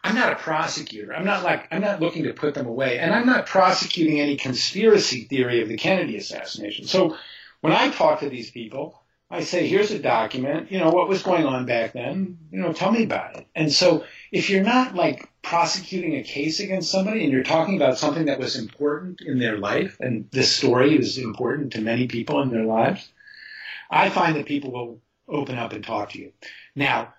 [0.05, 1.15] I'm not a prosecutor.
[1.15, 4.37] I'm not like I'm not looking to put them away, and I'm not prosecuting any
[4.37, 6.85] conspiracy theory of the Kennedy assassination.
[6.85, 7.17] So
[7.61, 9.01] when I talk to these people,
[9.31, 10.71] I say, "Here's a document.
[10.71, 12.37] You know what was going on back then.
[12.51, 16.59] You know, tell me about it." And so if you're not like prosecuting a case
[16.59, 20.55] against somebody and you're talking about something that was important in their life, and this
[20.55, 23.11] story is important to many people in their lives,
[23.89, 26.31] I find that people will open up and talk to you.
[26.75, 27.15] Now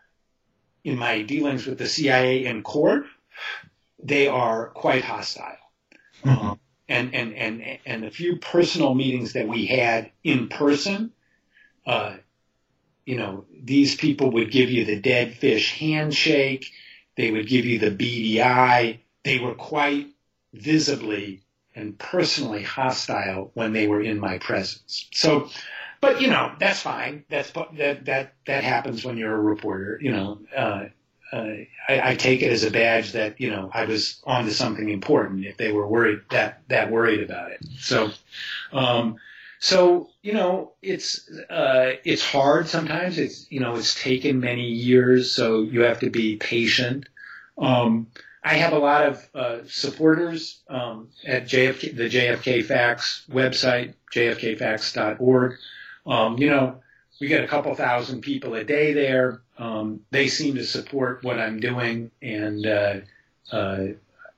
[0.86, 3.06] in my dealings with the CIA in court,
[4.00, 5.58] they are quite hostile.
[6.24, 6.46] Mm-hmm.
[6.46, 11.10] Um, and, and, and, and the few personal meetings that we had in person,
[11.84, 12.14] uh,
[13.04, 16.70] you know, these people would give you the dead fish handshake.
[17.16, 19.00] They would give you the beady eye.
[19.24, 20.06] They were quite
[20.54, 21.42] visibly
[21.74, 25.08] and personally hostile when they were in my presence.
[25.12, 25.50] So
[26.00, 27.24] but you know that's fine.
[27.28, 29.98] That's that that that happens when you're a reporter.
[30.00, 30.84] You know, uh,
[31.32, 31.54] uh,
[31.88, 35.44] I, I, take it as a badge that you know I was onto something important.
[35.44, 38.10] If they were worried that that worried about it, so
[38.72, 39.16] um,
[39.58, 43.18] so you know it's uh, it's hard sometimes.
[43.18, 47.08] It's you know it's taken many years, so you have to be patient.
[47.58, 48.08] Um,
[48.44, 55.56] I have a lot of uh, supporters um, at JFK, the JFK Facts website, jfkfacts.org.
[56.06, 56.80] Um, you know,
[57.20, 59.42] we get a couple thousand people a day there.
[59.58, 62.94] Um, they seem to support what I'm doing, and uh,
[63.50, 63.78] uh,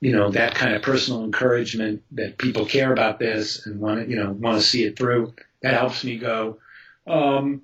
[0.01, 4.11] you know that kind of personal encouragement that people care about this and want to,
[4.11, 5.35] you know, want to see it through.
[5.63, 6.59] That helps me go.
[7.07, 7.63] Um,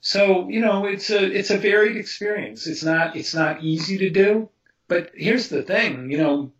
[0.00, 2.66] so you know, it's a it's a varied experience.
[2.66, 4.48] It's not it's not easy to do,
[4.88, 6.52] but here's the thing, you know,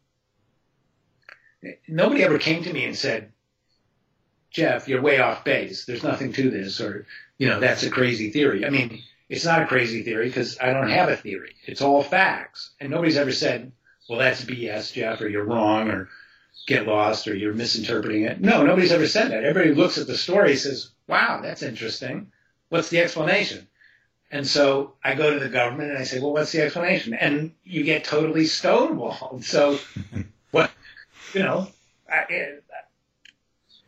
[1.88, 3.32] nobody ever came to me and said,
[4.56, 5.84] Jeff, you're way off base.
[5.84, 7.04] There's nothing to this, or,
[7.36, 8.64] you know, that's a crazy theory.
[8.64, 11.54] I mean, it's not a crazy theory because I don't have a theory.
[11.66, 12.70] It's all facts.
[12.80, 13.72] And nobody's ever said,
[14.08, 16.08] well, that's BS, Jeff, or you're wrong, or
[16.66, 18.40] get lost, or you're misinterpreting it.
[18.40, 19.44] No, nobody's ever said that.
[19.44, 22.32] Everybody looks at the story says, wow, that's interesting.
[22.70, 23.68] What's the explanation?
[24.30, 27.12] And so I go to the government and I say, well, what's the explanation?
[27.12, 29.44] And you get totally stonewalled.
[29.44, 29.78] So
[30.50, 30.70] what,
[31.34, 31.68] you know,
[32.10, 32.54] I,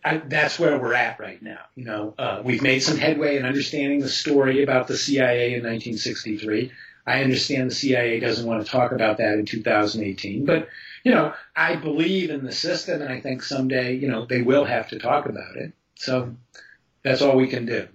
[0.05, 1.61] I, that's where we're at right now.
[1.75, 5.65] You know, uh, we've made some headway in understanding the story about the CIA in
[5.65, 6.73] 1963.
[7.07, 10.69] I understand the CIA doesn't want to talk about that in 2018, but
[11.05, 14.65] you know, I believe in the system, and I think someday, you know, they will
[14.65, 15.73] have to talk about it.
[15.95, 16.35] So
[17.03, 17.89] that's all we can do.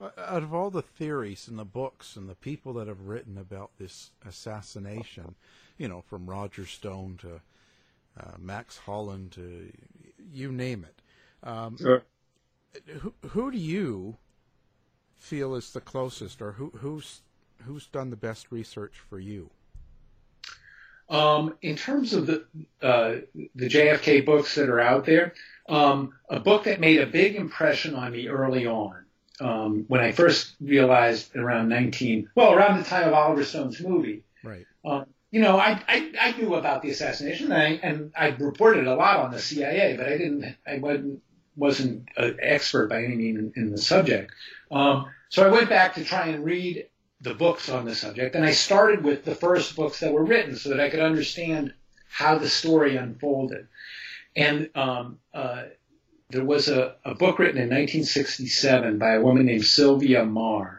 [0.00, 3.72] Out of all the theories and the books and the people that have written about
[3.78, 5.34] this assassination,
[5.76, 7.40] you know, from Roger Stone to
[8.20, 9.72] uh, Max Holland to
[10.32, 10.97] you name it,
[11.42, 12.02] um, sure.
[13.00, 14.16] Who, who do you
[15.16, 17.22] feel is the closest, or who, who's
[17.64, 19.50] who's done the best research for you?
[21.10, 22.44] Um, in terms of the
[22.82, 23.16] uh,
[23.54, 25.34] the JFK books that are out there,
[25.68, 29.04] um, a book that made a big impression on me early on,
[29.40, 34.22] um, when I first realized around 19, well, around the time of Oliver Stone's movie,
[34.44, 34.66] right?
[34.84, 38.86] Um, you know, I, I, I knew about the assassination, and I, and I reported
[38.86, 41.22] a lot on the CIA, but I didn't, I wasn't
[41.58, 44.32] wasn't an expert by any means in, the subject.
[44.70, 46.86] Um, so I went back to try and read
[47.20, 50.56] the books on the subject, and I started with the first books that were written
[50.56, 51.74] so that I could understand
[52.08, 53.66] how the story unfolded.
[54.36, 55.64] And um, uh,
[56.30, 60.77] there was a, a, book written in 1967 by a woman named Sylvia Meagher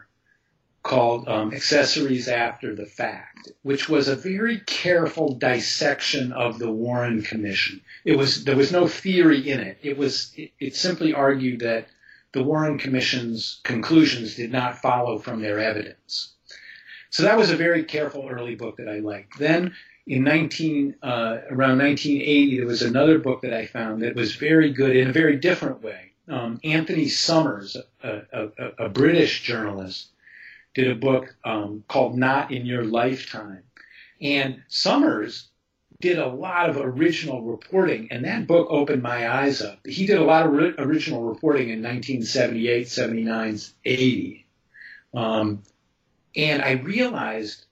[0.82, 7.22] called um, Accessories After the Fact, which was a very careful dissection of the Warren
[7.22, 7.80] Commission.
[8.04, 9.78] It was there was no theory in it.
[9.82, 11.88] It was it, it simply argued that
[12.32, 16.32] the Warren Commission's conclusions did not follow from their evidence.
[17.10, 19.38] So that was a very careful early book that I liked.
[19.38, 19.74] Then
[20.06, 24.72] in 19 uh, around 1980, there was another book that I found that was very
[24.72, 26.12] good in a very different way.
[26.28, 30.08] Um, Anthony Summers, a, a, a, British journalist,
[30.74, 33.62] did a book um, called Not in Your Lifetime.
[34.20, 35.48] And Summers
[36.00, 39.78] did a lot of original reporting, and that book opened my eyes up.
[39.86, 44.46] He did a lot of ri- original reporting in 1978, 79, 80.
[45.12, 45.62] Um,
[46.36, 47.64] and I realized,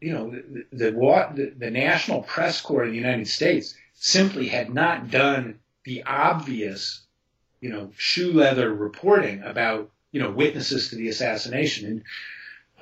[0.00, 4.72] you know, the, the, the, the National Press Corps in the United States simply had
[4.72, 7.00] not done the obvious,
[7.60, 11.86] you know, shoe leather reporting about, you know, witnesses to the assassination.
[11.86, 12.04] And,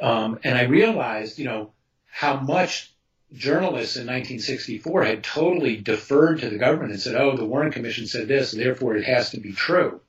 [0.01, 1.72] um, and I realized, you know,
[2.11, 2.92] how much
[3.32, 8.07] journalists in 1964 had totally deferred to the government and said, oh, the Warren Commission
[8.07, 10.01] said this, and therefore it has to be true.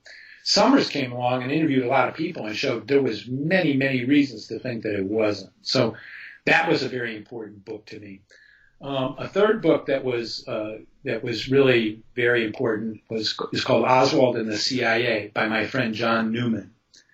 [0.44, 4.04] Summers came along and interviewed a lot of people and showed there was many, many
[4.04, 5.52] reasons to think that it wasn't.
[5.62, 5.94] So
[6.46, 8.22] that was a very important book to me.
[8.80, 13.84] Um, a third book that was uh, that was really very important was is called
[13.84, 16.72] Oswald and the CIA by my friend John Newman.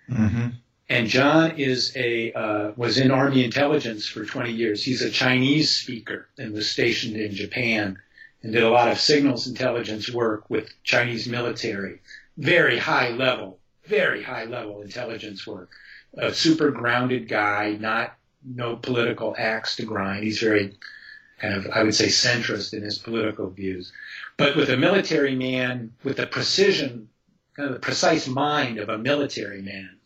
[0.09, 0.47] Mm-hmm.
[0.91, 4.83] And John is a uh, was in Army intelligence for 20 years.
[4.83, 7.99] He's a Chinese speaker and was stationed in Japan
[8.41, 12.01] and did a lot of signals intelligence work with Chinese military.
[12.37, 15.69] Very high level, very high level intelligence work.
[16.17, 20.23] A super grounded guy, not no political axe to grind.
[20.23, 20.73] He's very
[21.39, 23.91] kind of, I would say, centrist in his political views.
[24.37, 27.09] But with a military man, with the precision,
[27.55, 29.98] kind of the precise mind of a military man,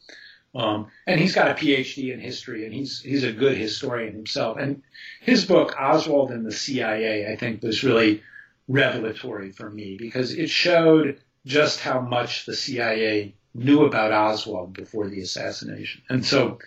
[0.56, 4.58] um, and he's got a PhD in history, and he's he's a good historian himself.
[4.60, 4.84] And
[5.22, 8.22] his book, Oswald and the CIA, I think was really
[8.68, 15.10] revelatory for me because it showed just how much the CIA knew about Oswald before
[15.10, 16.02] the assassination.
[16.10, 16.60] And so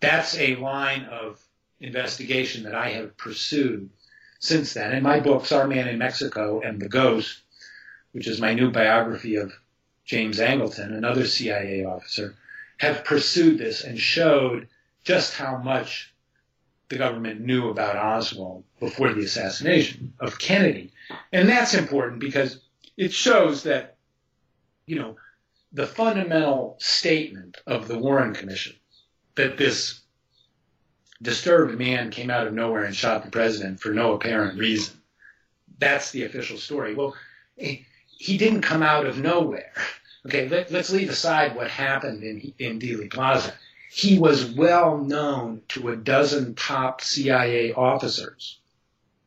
[0.00, 1.40] that's a line of
[1.80, 3.90] investigation that I have pursued
[4.38, 4.92] since then.
[4.92, 7.40] And my books, Our Man in Mexico and The Ghost,
[8.12, 9.52] which is my new biography of
[10.04, 12.36] James Angleton, another CIA officer,
[12.82, 14.66] have pursued this and showed
[15.04, 16.12] just how much
[16.88, 20.90] the government knew about Oswald before the assassination of Kennedy.
[21.32, 22.60] And that's important because
[22.96, 23.98] it shows that,
[24.84, 25.14] you know,
[25.72, 28.74] the fundamental statement of the Warren Commission
[29.36, 30.00] that this
[31.22, 34.96] disturbed man came out of nowhere and shot the president for no apparent reason.
[35.78, 36.96] That's the official story.
[36.96, 37.14] Well,
[37.56, 37.86] he
[38.38, 39.72] didn't come out of nowhere.
[40.24, 43.54] Okay, let, us leave aside what happened in, in Dealey Plaza.
[43.90, 48.58] He was well known to a dozen top CIA officers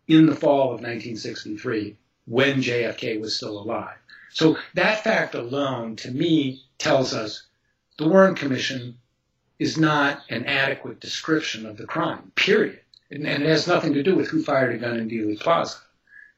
[0.07, 3.97] in the fall of 1963 when JFK was still alive.
[4.31, 7.45] So that fact alone, to me, tells us
[7.97, 8.97] the Warren Commission
[9.59, 12.79] is not an adequate description of the crime, period.
[13.11, 15.77] And, and it has nothing to do with who fired a gun in Dealey Plaza.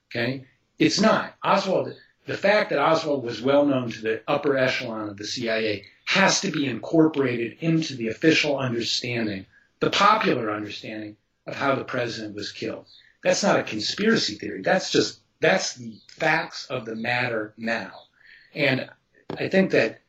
[0.09, 0.45] Okay?
[0.77, 1.35] It's not.
[1.43, 1.95] Oswald
[2.27, 6.41] the fact that Oswald was well known to the upper echelon of the CIA has
[6.41, 9.45] to be incorporated into the official understanding,
[9.79, 11.15] the popular understanding
[11.45, 12.85] of how the president was killed.
[13.23, 14.61] That's not a conspiracy theory.
[14.61, 17.93] That's just, that's the facts of the matter now.
[18.53, 18.89] And
[19.37, 20.01] I think that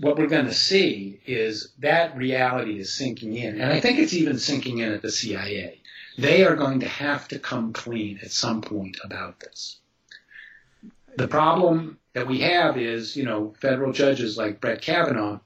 [0.00, 3.60] what we're going to see is that reality is sinking in.
[3.60, 5.82] And I think it's even sinking in at the CIA.
[6.16, 9.80] They are going to have to come clean at some point about this
[11.16, 15.40] the problem that we have is, you know, federal judges like Brett Kavanaugh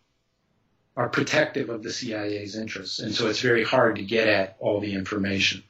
[0.97, 4.81] are protective of the CIA's interests, and so it's very hard to get at all
[4.81, 5.63] the information.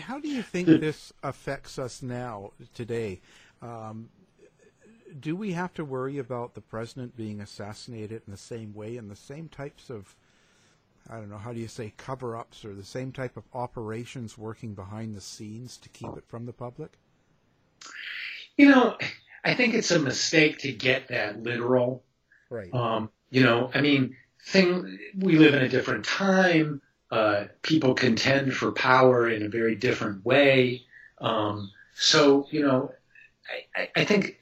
[0.00, 3.20] How do you think this affects us now, today?
[3.60, 4.10] Um,
[5.18, 9.10] do we have to worry about the president being assassinated in the same way, and
[9.10, 10.14] the same types of,
[11.10, 14.38] I don't know, how do you say, cover ups, or the same type of operations
[14.38, 16.98] working behind the scenes to keep it from the public?
[18.56, 18.96] You know,
[19.44, 22.04] I think it's a mistake to get that literal.
[22.50, 22.72] Right.
[22.74, 24.16] Um, you know, I mean,
[24.46, 26.82] thing we live in a different time.
[27.10, 30.82] Uh, people contend for power in a very different way.
[31.20, 32.92] Um, so, you know,
[33.74, 34.38] I, I, think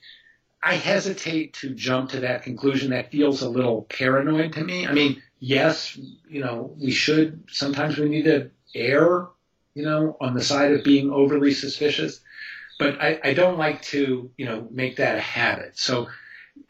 [0.63, 2.91] I hesitate to jump to that conclusion.
[2.91, 4.87] That feels a little paranoid to me.
[4.87, 5.97] I mean, yes,
[6.29, 9.29] you know, we should, sometimes we need to err,
[9.75, 12.21] you know, on the side of being overly suspicious
[12.79, 15.79] but I, I don't like to, you know, make that a habit.
[15.79, 16.09] So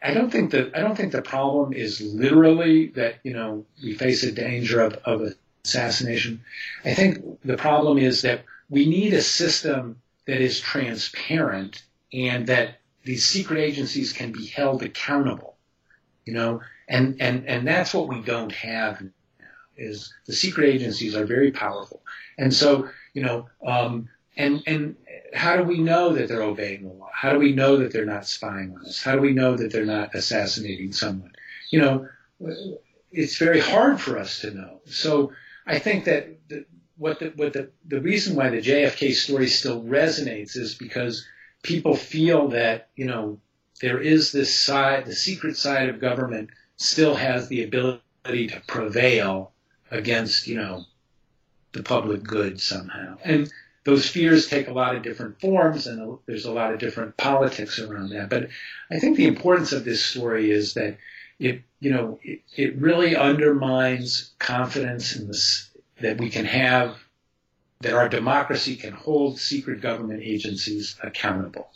[0.01, 3.93] I don't think that I don't think the problem is literally that you know we
[3.93, 5.33] face a danger of, of
[5.63, 6.43] assassination.
[6.85, 11.83] I think the problem is that we need a system that is transparent
[12.13, 15.55] and that these secret agencies can be held accountable.
[16.25, 19.09] You know, and and and that's what we don't have now.
[19.77, 22.01] Is the secret agencies are very powerful,
[22.37, 24.95] and so you know, um, and and
[25.33, 27.09] how do we know that they're obeying the law?
[27.13, 29.01] How do we know that they're not spying on us?
[29.01, 31.33] How do we know that they're not assassinating someone?
[31.69, 32.07] You know,
[33.11, 34.81] it's very hard for us to know.
[34.85, 35.33] So
[35.65, 36.65] I think that the,
[36.97, 41.25] what the what the the reason why the JFK story still resonates is because
[41.63, 43.39] people feel that you know
[43.81, 49.51] there is this side, the secret side of government still has the ability to prevail
[49.91, 50.85] against you know
[51.73, 53.51] the public good somehow, and
[53.87, 57.79] those fears take a lot of different forms, and there's a lot of different politics
[57.79, 58.29] around that.
[58.29, 58.49] But
[58.91, 60.97] I think the importance of this story is that
[61.39, 65.69] it you know it, it really undermines confidence in this
[66.01, 66.97] that we can have
[67.79, 71.69] that our democracy can hold secret government agencies accountable.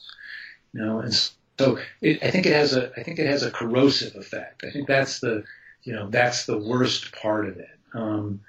[0.73, 3.51] You know, and so it, I think it has a I think it has a
[3.51, 4.65] corrosive effect.
[4.65, 5.45] I think that's the
[5.83, 7.79] you know that's the worst part of it.
[7.93, 8.41] Um,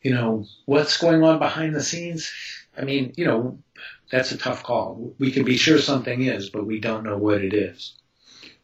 [0.00, 2.32] you know what's going on behind the scenes.
[2.76, 3.58] I mean, you know,
[4.10, 5.14] that's a tough call.
[5.18, 7.94] We can be sure something is, but we don't know what it is.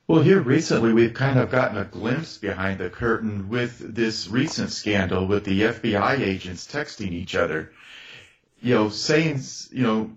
[0.06, 4.70] Well, here recently, we've kind of gotten a glimpse behind the curtain with this recent
[4.70, 7.72] scandal with the FBI agents texting each other.
[8.62, 10.10] You know, saying, you know,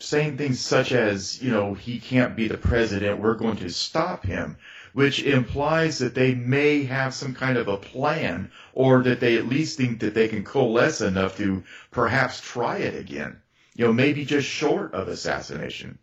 [0.00, 4.26] saying things such as, you know, he can't be the president, we're going to stop
[4.26, 4.56] him,
[4.96, 9.46] which implies that they may have some kind of a plan or that they at
[9.46, 13.38] least think that they can coalesce enough to perhaps try it again.
[13.74, 15.98] You know, maybe just short of assassination.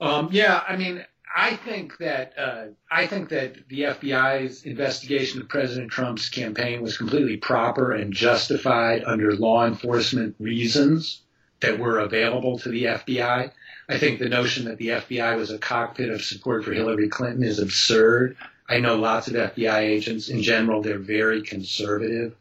[0.00, 1.04] Um, yeah, I mean,
[1.36, 6.96] I think that uh, I think that the FBI's investigation of President Trump's campaign was
[6.96, 11.20] completely proper and justified under law enforcement reasons
[11.60, 13.52] that were available to the FBI.
[13.90, 17.42] I think the notion that the FBI was a cockpit of support for Hillary Clinton
[17.42, 18.36] is absurd.
[18.68, 20.28] I know lots of FBI agents.
[20.28, 22.36] In general, they're very conservative,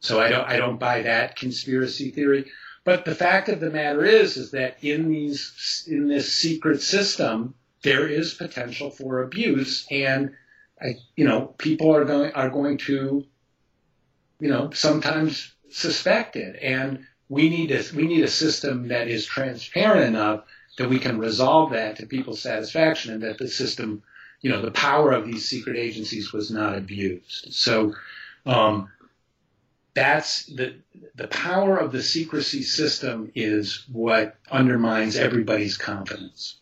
[0.00, 2.50] so I don't I don't buy that conspiracy theory.
[2.84, 7.54] But the fact of the matter is, is that in these in this secret system
[7.82, 10.32] there is potential for abuse, and
[10.82, 13.24] I, you know, people are going are going to,
[14.38, 19.24] you know, sometimes suspect it, and we need a we need a system that is
[19.24, 20.44] transparent enough
[20.80, 24.02] that we can resolve that to people's satisfaction, and that the system,
[24.40, 27.52] you know, the power of these secret agencies was not abused.
[27.52, 27.94] So.
[28.46, 28.88] Um,
[29.92, 30.76] that's the
[31.16, 36.56] the power of the secrecy system is what undermines everybody's confidence.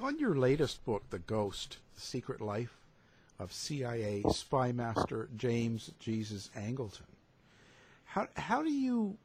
[0.00, 2.74] On your latest book, The Ghost, The Secret Life
[3.38, 7.06] of CIA Spy Master James Jesus Angleton,
[8.06, 9.18] how, how do you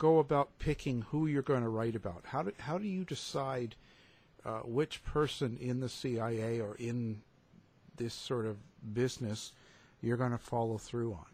[0.00, 2.24] go about picking who you're going to write about?
[2.24, 3.76] How do, how do you decide
[4.44, 7.20] uh, which person in the CIA or in
[7.96, 8.56] this sort of
[8.94, 9.52] business
[10.00, 11.26] you're going to follow through on?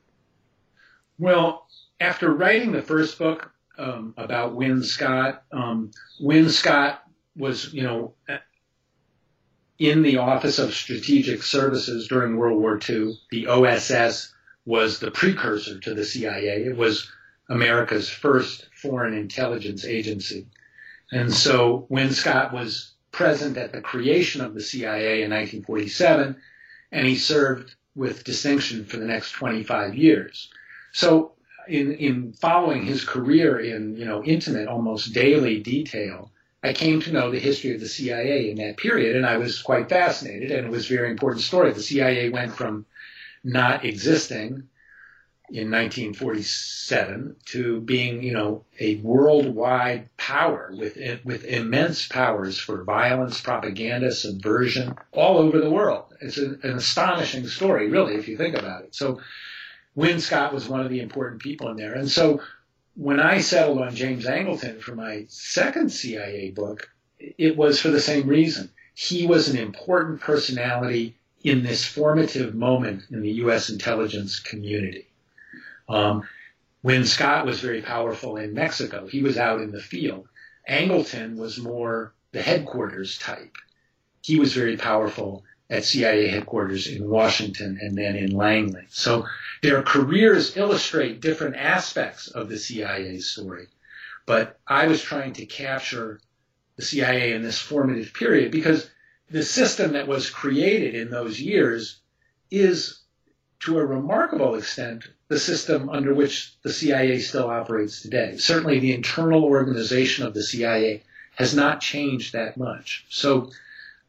[1.19, 1.69] Well,
[2.01, 7.05] after writing the first book um, about Win Scott, um, Win Scott
[7.37, 8.15] was, you know,
[9.79, 13.17] in the Office of Strategic Services during World War II.
[13.31, 16.65] The OSS was the precursor to the CIA.
[16.65, 17.09] It was
[17.49, 20.47] America's first foreign intelligence agency.
[21.13, 26.37] And so Win Scott was present at the creation of the CIA in 1947,
[26.93, 30.51] and he served with distinction for the next 25 years.
[30.93, 31.33] So
[31.69, 36.31] in, in following his career in, you know, intimate, almost daily detail,
[36.63, 39.63] I came to know the history of the CIA in that period, and I was
[39.63, 41.73] quite fascinated, and it was a very important story.
[41.73, 42.87] The CIA went from
[43.45, 44.69] not existing
[45.49, 53.41] in 1947 to being, you know, a worldwide power with with immense powers for violence,
[53.41, 56.13] propaganda, subversion, all over the world.
[56.21, 58.95] It's an, an astonishing story, really, if you think about it.
[58.95, 59.21] So,
[59.95, 62.41] Win Scott was one of the important people in there, and so
[62.97, 68.01] when I settled on James Angleton for my second CIA book, it was for the
[68.01, 68.71] same reason.
[68.95, 73.69] He was an important personality in this formative moment in the U.S.
[73.69, 75.07] intelligence community.
[75.89, 76.29] Um,
[76.83, 80.29] Win Scott was very powerful in Mexico, he was out in the field.
[80.69, 83.57] Angleton was more the headquarters type.
[84.23, 88.85] He was very powerful at CIA headquarters in Washington and then in Langley.
[88.89, 89.27] So
[89.63, 93.69] their careers illustrate different aspects of the CIA story.
[94.27, 96.21] But I was trying to capture
[96.77, 98.89] the CIA in this formative period because
[99.31, 102.01] the system that was created in those years
[102.51, 103.01] is,
[103.61, 108.37] to a remarkable extent, the system under which the CIA still operates today.
[108.37, 111.03] Certainly, the internal organization of the CIA
[111.37, 113.05] has not changed that much.
[113.09, 113.51] So,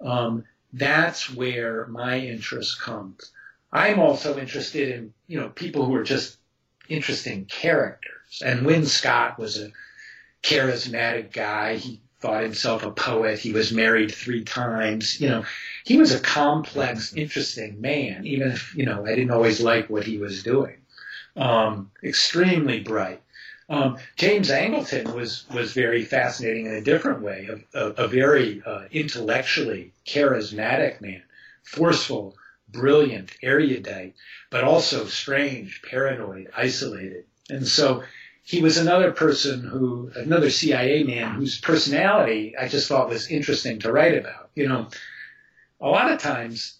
[0.01, 0.43] um,
[0.73, 3.31] that's where my interest comes.
[3.71, 6.37] I'm also interested in, you know, people who are just
[6.87, 8.41] interesting characters.
[8.43, 9.71] And Win Scott was a
[10.43, 11.77] charismatic guy.
[11.77, 13.39] He thought himself a poet.
[13.39, 15.19] He was married three times.
[15.21, 15.45] You know,
[15.85, 20.05] he was a complex, interesting man, even if, you know, I didn't always like what
[20.05, 20.77] he was doing.
[21.35, 23.21] um, extremely bright.
[23.69, 28.61] Um, James Angleton was was very fascinating in a different way, a, a, a very
[28.65, 31.23] uh, intellectually charismatic man,
[31.63, 32.35] forceful,
[32.69, 34.15] brilliant, erudite,
[34.49, 37.25] but also strange, paranoid, isolated.
[37.49, 38.03] And so
[38.47, 43.79] he was another person who, another CIA man whose personality I just thought was interesting
[43.79, 44.51] to write about.
[44.55, 44.87] You know,
[45.81, 46.77] a lot of times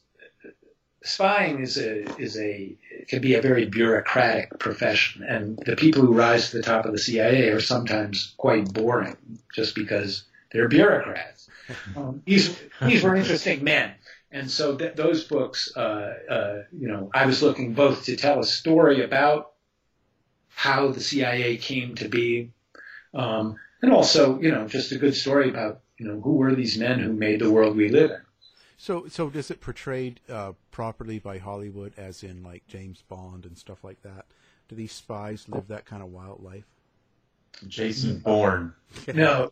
[1.04, 2.78] spying is a is a
[3.10, 6.94] can be a very bureaucratic profession, and the people who rise to the top of
[6.94, 9.18] the CIA are sometimes quite boring,
[9.54, 11.50] just because they're bureaucrats.
[11.98, 13.92] Um, these these were interesting men,
[14.32, 18.40] and so th- those books, uh, uh, you know, I was looking both to tell
[18.40, 19.52] a story about
[20.58, 22.50] how the CIA came to be,
[23.14, 26.80] um, and also, you know, just a good story about you know who were these
[26.80, 28.22] men who made the world we live in.
[28.76, 33.56] So, so does it portrayed uh, properly by Hollywood, as in like James Bond and
[33.56, 34.26] stuff like that?
[34.68, 36.66] Do these spies live that kind of wild life?
[37.68, 38.74] Jason Bourne.
[39.14, 39.52] no,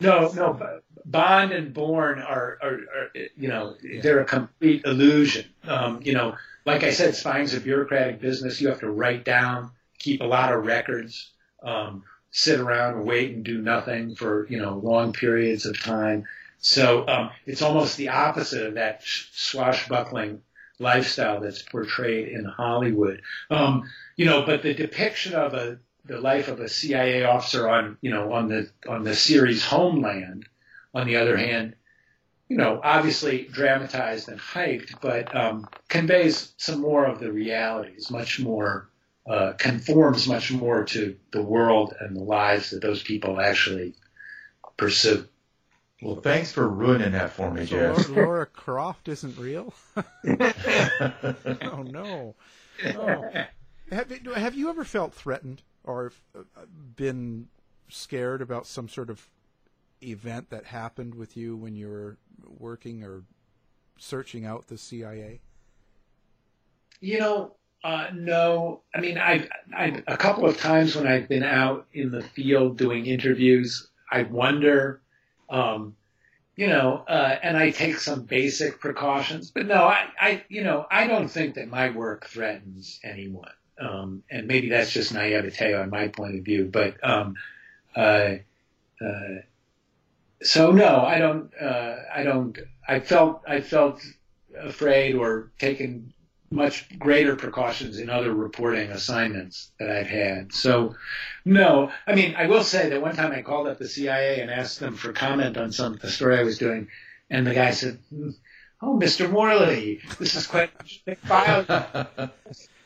[0.00, 0.80] no, no.
[1.04, 4.00] Bond and Bourne are, are, are you know, yeah.
[4.00, 5.44] they're a complete illusion.
[5.64, 8.62] Um, you know, like I said, spying's a bureaucratic business.
[8.62, 11.32] You have to write down, keep a lot of records,
[11.62, 16.24] um, sit around and wait and do nothing for you know long periods of time.
[16.60, 20.42] So um, it's almost the opposite of that swashbuckling
[20.78, 23.22] lifestyle that's portrayed in Hollywood.
[23.50, 27.98] Um, you know, but the depiction of a the life of a CIA officer on
[28.00, 30.46] you know on the on the series Homeland,
[30.94, 31.74] on the other hand,
[32.48, 38.40] you know, obviously dramatized and hyped, but um, conveys some more of the realities, much
[38.40, 38.88] more
[39.28, 43.94] uh, conforms much more to the world and the lives that those people actually
[44.76, 45.26] pursue.
[46.00, 48.08] Well, thanks for ruining that for me, so Jeff.
[48.08, 49.74] Laura Croft isn't real.
[49.96, 52.36] oh no.
[52.96, 53.24] Oh.
[53.90, 56.42] Have, have you ever felt threatened or uh,
[56.96, 57.48] been
[57.88, 59.28] scared about some sort of
[60.02, 62.16] event that happened with you when you were
[62.58, 63.24] working or
[63.98, 65.40] searching out the CIA?
[67.00, 68.82] You know, uh, no.
[68.94, 72.76] I mean, I, I a couple of times when I've been out in the field
[72.76, 75.00] doing interviews, I wonder
[75.48, 75.96] um,
[76.58, 80.86] you know, uh, and I take some basic precautions, but no, I, I, you know,
[80.90, 83.52] I don't think that my work threatens anyone.
[83.80, 87.36] Um, and maybe that's just naivete on my point of view, but, um,
[87.94, 88.34] uh,
[89.00, 89.36] uh,
[90.42, 92.58] so no, I don't, uh, I don't,
[92.88, 94.04] I felt, I felt
[94.58, 96.12] afraid or taken
[96.50, 100.52] much greater precautions in other reporting assignments that I've had.
[100.52, 100.94] So,
[101.44, 104.50] no, I mean, I will say that one time I called up the CIA and
[104.50, 106.88] asked them for comment on some the story I was doing,
[107.28, 108.30] and the guy said, hmm,
[108.80, 109.30] "Oh, Mr.
[109.30, 111.64] Morley, this is quite a big file."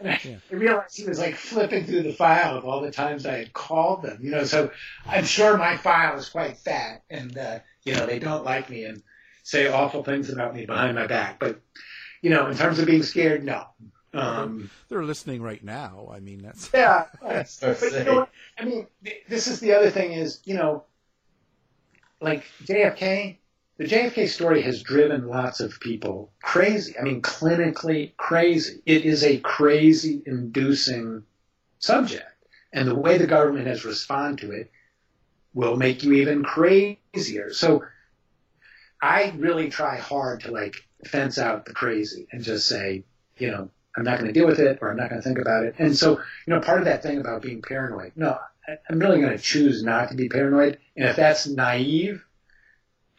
[0.05, 3.53] I realized he was like flipping through the file of all the times I had
[3.53, 4.45] called them, you know.
[4.45, 4.73] So
[5.07, 8.85] I'm sure my file is quite fat, and uh, you know they don't like me
[8.85, 9.03] and
[9.45, 11.61] say awful things about me behind my back, but
[12.23, 13.67] you know, in terms of being scared, no.
[14.15, 16.09] Um, They're listening right now.
[16.13, 17.07] I mean, that's yeah.
[17.23, 18.31] That's, but you know what?
[18.59, 18.87] I mean,
[19.29, 20.85] this is the other thing is, you know,
[22.21, 23.39] like JFK,
[23.79, 26.95] the JFK story has driven lots of people crazy.
[26.99, 28.83] I mean, clinically crazy.
[28.87, 31.25] It is a crazy inducing
[31.79, 32.27] subject.
[32.73, 34.71] And the way the government has responded to it
[35.55, 37.53] will make you even crazier.
[37.53, 37.85] So
[39.03, 43.05] I really try hard to like fence out the crazy and just say,
[43.39, 45.39] you know, I'm not going to deal with it or I'm not going to think
[45.39, 45.75] about it.
[45.79, 48.39] And so, you know, part of that thing about being paranoid, no,
[48.89, 50.79] I'm really going to choose not to be paranoid.
[50.97, 52.25] And if that's naive,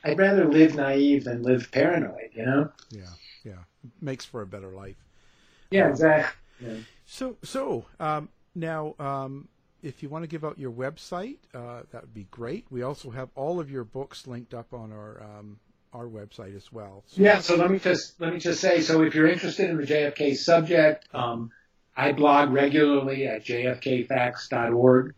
[0.04, 2.72] I'd rather live naive than live paranoid, you know?
[2.90, 3.04] Yeah,
[3.44, 3.64] yeah.
[4.02, 4.96] Makes for a better life.
[5.70, 6.36] Yeah, exactly.
[6.60, 6.78] Yeah.
[7.06, 9.48] So, so um, now, um,
[9.82, 12.66] if you want to give out your website, uh, that would be great.
[12.70, 15.60] We also have all of your books linked up on our um,
[15.94, 17.04] our website as well.
[17.08, 17.22] So.
[17.22, 19.84] Yeah, so let me just let me just say, so if you're interested in the
[19.84, 21.52] JFK subject, um,
[21.96, 25.14] I blog regularly at jfkfacts.org,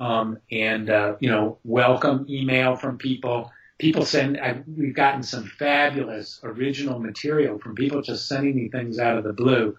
[0.00, 3.52] um, and uh, you know, welcome email from people.
[3.78, 4.38] People send.
[4.38, 9.24] I, we've gotten some fabulous original material from people just sending me things out of
[9.24, 9.76] the blue.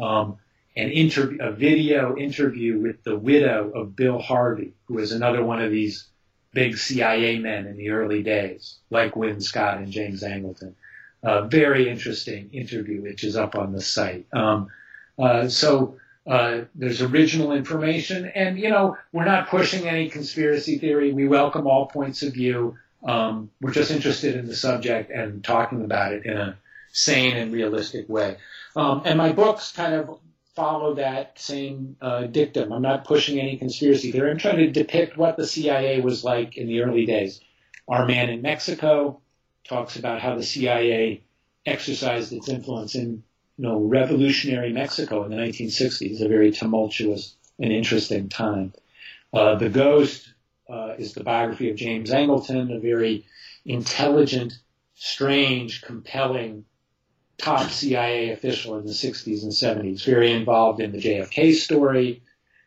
[0.00, 0.38] Um,
[0.74, 5.60] an interview, a video interview with the widow of Bill Harvey, who is another one
[5.60, 6.08] of these
[6.52, 10.74] big CIA men in the early days, like Win Scott and James Angleton.
[11.22, 14.26] Uh, very interesting interview, which is up on the site.
[14.32, 14.68] Um,
[15.18, 15.96] uh, so
[16.26, 21.12] uh, there's original information, and you know we're not pushing any conspiracy theory.
[21.12, 22.76] We welcome all points of view.
[23.04, 26.56] Um, we're just interested in the subject and talking about it in a
[26.92, 28.36] sane and realistic way.
[28.76, 30.18] Um, and my books kind of
[30.54, 32.72] follow that same uh, dictum.
[32.72, 34.30] I'm not pushing any conspiracy theory.
[34.30, 37.40] I'm trying to depict what the CIA was like in the early days.
[37.88, 39.20] Our man in Mexico
[39.64, 41.22] talks about how the CIA
[41.64, 43.22] exercised its influence in
[43.56, 48.72] you know, revolutionary Mexico in the 1960s, a very tumultuous and interesting time.
[49.32, 50.32] Uh, the Ghost
[50.68, 53.24] uh, is the biography of James Angleton, a very
[53.64, 54.58] intelligent,
[54.94, 56.64] strange, compelling
[57.38, 62.22] top CIA official in the 60s and 70s, very involved in the JFK story,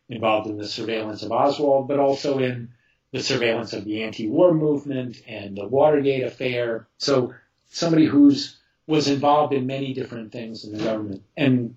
[0.10, 2.70] involved in the surveillance of Oswald, but also in
[3.12, 6.88] the surveillance of the anti-war movement and the Watergate affair.
[6.98, 7.34] So
[7.70, 8.58] somebody who's
[8.88, 11.24] was involved in many different things in the government.
[11.36, 11.76] And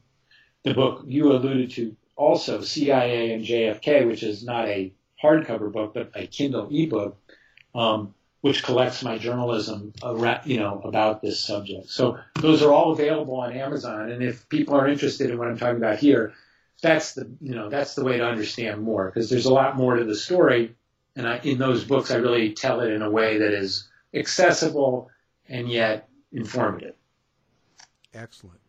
[0.63, 5.95] the book you alluded to also, CIA and JFK, which is not a hardcover book,
[5.95, 7.17] but a Kindle ebook,
[7.75, 11.91] um, which collects my journalism, uh, around, you know, about this subject.
[11.91, 14.11] So those are all available on Amazon.
[14.11, 16.35] And if people are interested in what I'm talking about here,
[16.81, 19.97] that's the, you know, that's the way to understand more because there's a lot more
[19.97, 20.77] to the story.
[21.17, 25.11] And I, in those books, I really tell it in a way that is accessible
[25.49, 26.95] and yet informative.
[28.15, 28.61] Excellent.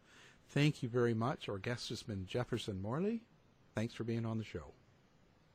[0.50, 1.48] Thank you very much.
[1.48, 3.22] Our guest has been Jefferson Morley.
[3.76, 4.74] Thanks for being on the show.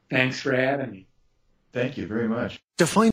[0.09, 1.07] Thanks for having me.
[1.73, 2.61] Thank you very much.
[2.79, 3.13] To find